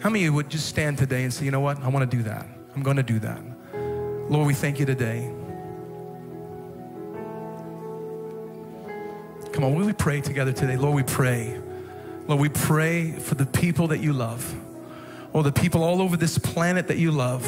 [0.00, 1.82] How many would just stand today and say, you know what?
[1.82, 2.46] I want to do that.
[2.76, 3.40] I'm going to do that.
[4.30, 5.30] Lord, we thank you today.
[9.62, 10.76] Come on, will we pray together today?
[10.76, 11.56] Lord, we pray.
[12.26, 14.52] Lord, we pray for the people that you love.
[15.32, 17.46] Or the people all over this planet that you love.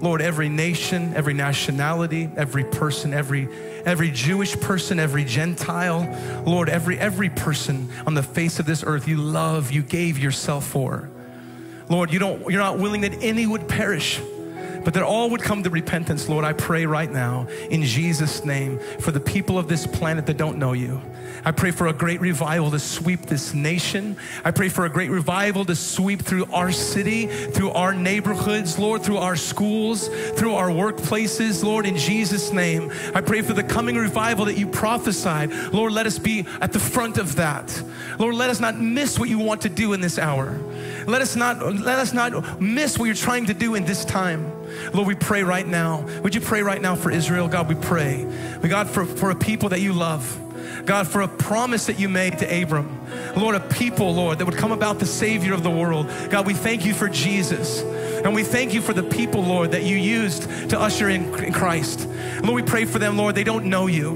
[0.00, 3.48] Lord, every nation, every nationality, every person, every
[3.84, 9.08] every Jewish person, every Gentile, Lord, every every person on the face of this earth
[9.08, 11.10] you love, you gave yourself for.
[11.88, 14.20] Lord, you don't you're not willing that any would perish,
[14.84, 16.44] but that all would come to repentance, Lord.
[16.44, 20.58] I pray right now in Jesus' name for the people of this planet that don't
[20.58, 21.02] know you.
[21.44, 24.16] I pray for a great revival to sweep this nation.
[24.44, 29.02] I pray for a great revival to sweep through our city, through our neighborhoods, Lord,
[29.02, 32.90] through our schools, through our workplaces, Lord, in Jesus' name.
[33.14, 35.52] I pray for the coming revival that you prophesied.
[35.72, 37.82] Lord, let us be at the front of that.
[38.18, 40.58] Lord, let us not miss what you want to do in this hour.
[41.06, 44.50] Let us not let us not miss what you're trying to do in this time.
[44.92, 46.06] Lord, we pray right now.
[46.22, 47.48] Would you pray right now for Israel?
[47.48, 48.24] God, we pray.
[48.62, 50.40] We God for, for a people that you love.
[50.84, 53.00] God, for a promise that you made to Abram.
[53.36, 56.10] Lord, a people, Lord, that would come about the Savior of the world.
[56.30, 57.80] God, we thank you for Jesus.
[57.80, 62.08] And we thank you for the people, Lord, that you used to usher in Christ.
[62.42, 64.12] Lord, we pray for them, Lord, they don't know you.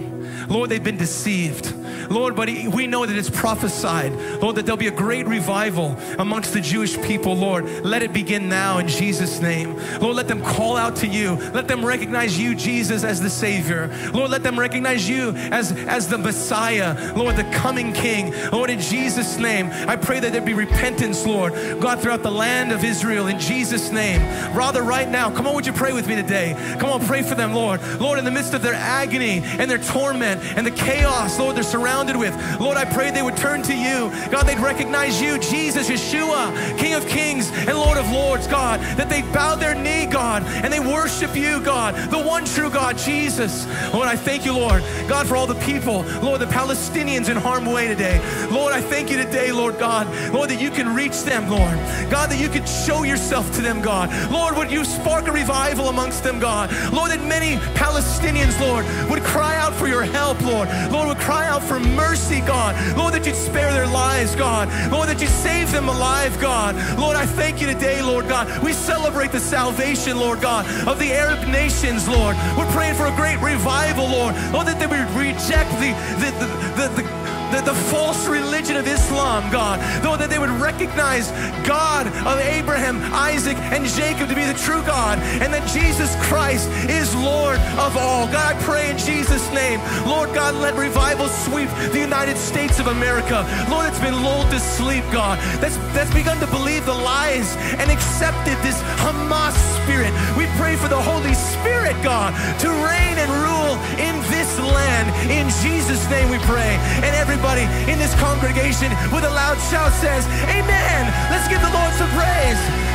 [0.49, 1.74] Lord, they've been deceived.
[2.10, 6.52] Lord, but we know that it's prophesied, Lord, that there'll be a great revival amongst
[6.52, 7.84] the Jewish people, Lord.
[7.84, 9.76] Let it begin now in Jesus' name.
[9.98, 11.34] Lord, let them call out to you.
[11.52, 13.90] Let them recognize you, Jesus, as the Savior.
[14.12, 18.32] Lord, let them recognize you as, as the Messiah, Lord, the coming King.
[18.50, 22.72] Lord, in Jesus' name, I pray that there be repentance, Lord, God, throughout the land
[22.72, 24.20] of Israel, in Jesus' name.
[24.54, 26.54] Rather, right now, come on, would you pray with me today?
[26.78, 27.80] Come on, pray for them, Lord.
[28.00, 31.62] Lord, in the midst of their agony and their torment and the chaos, Lord, they're
[31.62, 32.60] surrounded surrounded with.
[32.60, 34.10] Lord, I pray they would turn to you.
[34.31, 39.09] God, they'd recognize you, Jesus, Yeshua, King of Kings and Lord of Lords, God, that
[39.09, 43.66] they bow their knee, God, and they worship you, God, the one true God, Jesus.
[43.94, 47.69] Lord, I thank you, Lord, God, for all the people, Lord, the Palestinians in harm's
[47.69, 48.20] way today.
[48.51, 51.78] Lord, I thank you today, Lord God, Lord, that you can reach them, Lord.
[52.10, 54.10] God, that you could show yourself to them, God.
[54.31, 56.70] Lord, would you spark a revival amongst them, God.
[56.93, 60.69] Lord, that many Palestinians, Lord, would cry out for your help, Lord.
[60.93, 62.74] Lord, would cry out for mercy, God.
[62.96, 64.68] Lord, that you'd spare their lives, God.
[64.90, 66.74] Lord, that you'd save them alive, God.
[66.98, 68.46] Lord, I thank you today, Lord God.
[68.62, 72.36] We celebrate the salvation, Lord God, of the Arab nations, Lord.
[72.56, 74.34] We're praying for a great revival, Lord.
[74.52, 76.48] Lord, that they would reject the, the, the,
[76.78, 77.18] the, the
[77.50, 79.80] the, the false religion of Islam, God.
[80.04, 81.30] Lord, that they would recognize
[81.66, 86.68] God of Abraham, Isaac, and Jacob to be the true God, and that Jesus Christ
[86.88, 88.26] is Lord of all.
[88.26, 92.88] God, I pray in Jesus' name, Lord God, let revival sweep the United States of
[92.88, 93.46] America.
[93.70, 95.38] Lord, it's been lulled to sleep, God.
[95.60, 100.12] That's, that's begun to believe the lies and accepted this Hamas spirit.
[100.36, 105.08] We pray for the Holy Spirit, God, to reign and rule in this land.
[105.30, 106.76] In Jesus' name we pray.
[107.00, 111.06] And every everybody in this congregation with a loud shout says, Amen.
[111.31, 112.88] Let's give the Lord some praise.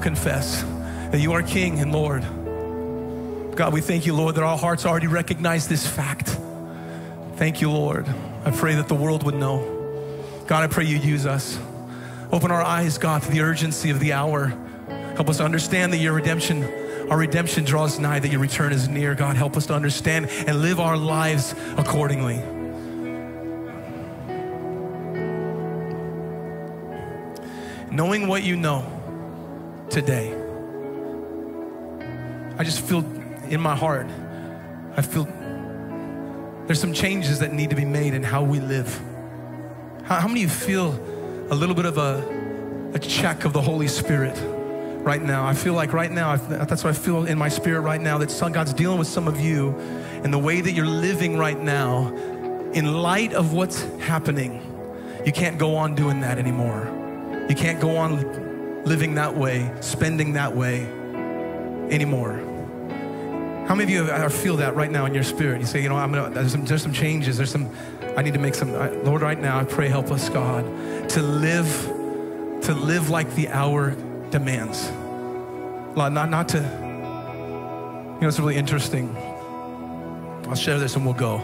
[0.00, 0.62] Will confess
[1.10, 2.22] that you are King and Lord.
[3.54, 6.38] God, we thank you, Lord, that our hearts already recognize this fact.
[7.36, 8.06] Thank you, Lord.
[8.44, 9.58] I pray that the world would know.
[10.46, 11.58] God, I pray you use us.
[12.32, 14.54] Open our eyes, God, to the urgency of the hour.
[15.16, 16.64] Help us understand that your redemption,
[17.10, 19.14] our redemption draws nigh, that your return is near.
[19.14, 22.38] God, help us to understand and live our lives accordingly.
[27.90, 28.99] Knowing what you know
[29.90, 30.32] today,
[32.56, 33.04] I just feel
[33.48, 34.06] in my heart,
[34.96, 35.24] I feel
[36.66, 39.00] there's some changes that need to be made in how we live.
[40.04, 40.90] How, how many of you feel
[41.50, 44.38] a little bit of a, a check of the Holy Spirit
[45.02, 45.44] right now?
[45.46, 48.50] I feel like right now, that's what I feel in my spirit right now, that
[48.52, 49.70] God's dealing with some of you
[50.22, 52.14] and the way that you're living right now,
[52.72, 54.62] in light of what's happening,
[55.26, 56.86] you can't go on doing that anymore.
[57.48, 58.49] You can't go on
[58.84, 60.86] living that way, spending that way
[61.90, 62.34] anymore.
[63.66, 65.60] How many of you are- feel that right now in your spirit?
[65.60, 67.36] You say, you know, I'm gonna, there's, some, there's some changes.
[67.36, 67.70] There's some,
[68.16, 68.74] I need to make some.
[68.74, 70.64] I- Lord, right now, I pray, help us, God,
[71.10, 71.68] to live,
[72.62, 73.94] to live like the hour
[74.30, 74.90] demands.
[75.96, 79.16] Not, not to, you know, it's really interesting.
[80.48, 81.36] I'll share this and we'll go.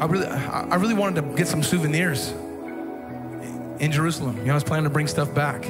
[0.00, 2.32] I really, I really wanted to get some souvenirs
[3.80, 4.36] in Jerusalem.
[4.38, 5.66] You know, I was planning to bring stuff back,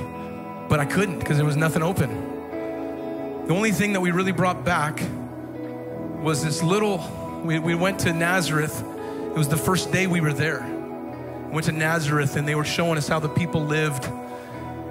[0.68, 3.46] but I couldn't because there was nothing open.
[3.46, 5.00] The only thing that we really brought back
[6.20, 8.80] was this little, we, we went to Nazareth.
[8.80, 10.60] It was the first day we were there.
[11.46, 14.06] We went to Nazareth and they were showing us how the people lived.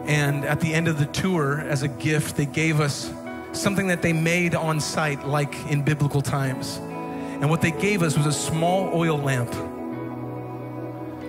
[0.05, 3.13] And at the end of the tour, as a gift, they gave us
[3.51, 6.77] something that they made on site, like in biblical times.
[6.77, 9.53] And what they gave us was a small oil lamp.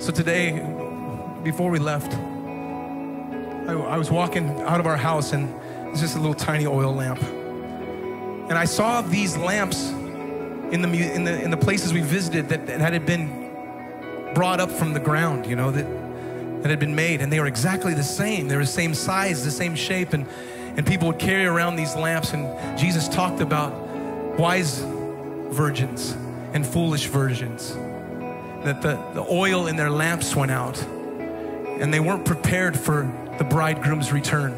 [0.00, 0.58] So today,
[1.42, 2.12] before we left,
[3.68, 5.54] I, I was walking out of our house and
[5.90, 7.22] it's just a little tiny oil lamp.
[7.22, 12.66] And I saw these lamps in the, in the, in the places we visited that,
[12.66, 13.50] that had been
[14.34, 15.86] brought up from the ground, you know, that,
[16.62, 17.22] that had been made.
[17.22, 18.48] And they were exactly the same.
[18.48, 20.12] They were the same size, the same shape.
[20.12, 20.26] And,
[20.76, 22.32] and people would carry around these lamps.
[22.32, 23.72] And Jesus talked about
[24.38, 24.80] wise
[25.50, 26.12] virgins
[26.52, 27.74] and foolish virgins.
[28.64, 30.76] That the, the oil in their lamps went out
[31.80, 34.52] and they weren't prepared for the bridegroom's return.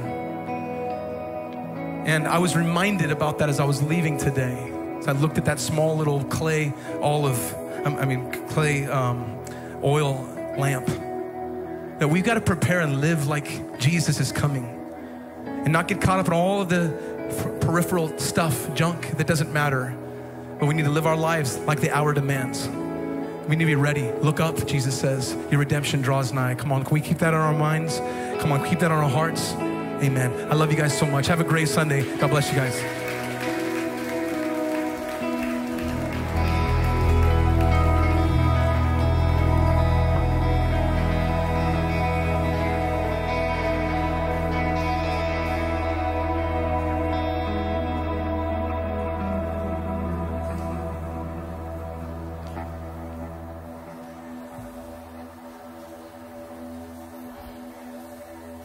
[2.04, 4.72] And I was reminded about that as I was leaving today.
[4.98, 7.54] As I looked at that small little clay olive,
[7.86, 9.38] um, I mean, clay um,
[9.84, 10.28] oil
[10.58, 10.86] lamp.
[12.00, 14.80] That we've got to prepare and live like Jesus is coming
[15.46, 16.92] and not get caught up in all of the
[17.60, 19.96] peripheral stuff, junk that doesn't matter.
[20.58, 22.68] But we need to live our lives like the hour demands.
[23.48, 24.10] We need to be ready.
[24.20, 25.36] Look up, Jesus says.
[25.50, 26.54] Your redemption draws nigh.
[26.54, 27.98] Come on, can we keep that on our minds?
[28.40, 29.52] Come on, keep that on our hearts.
[29.54, 30.32] Amen.
[30.50, 31.26] I love you guys so much.
[31.26, 32.02] Have a great Sunday.
[32.18, 33.01] God bless you guys.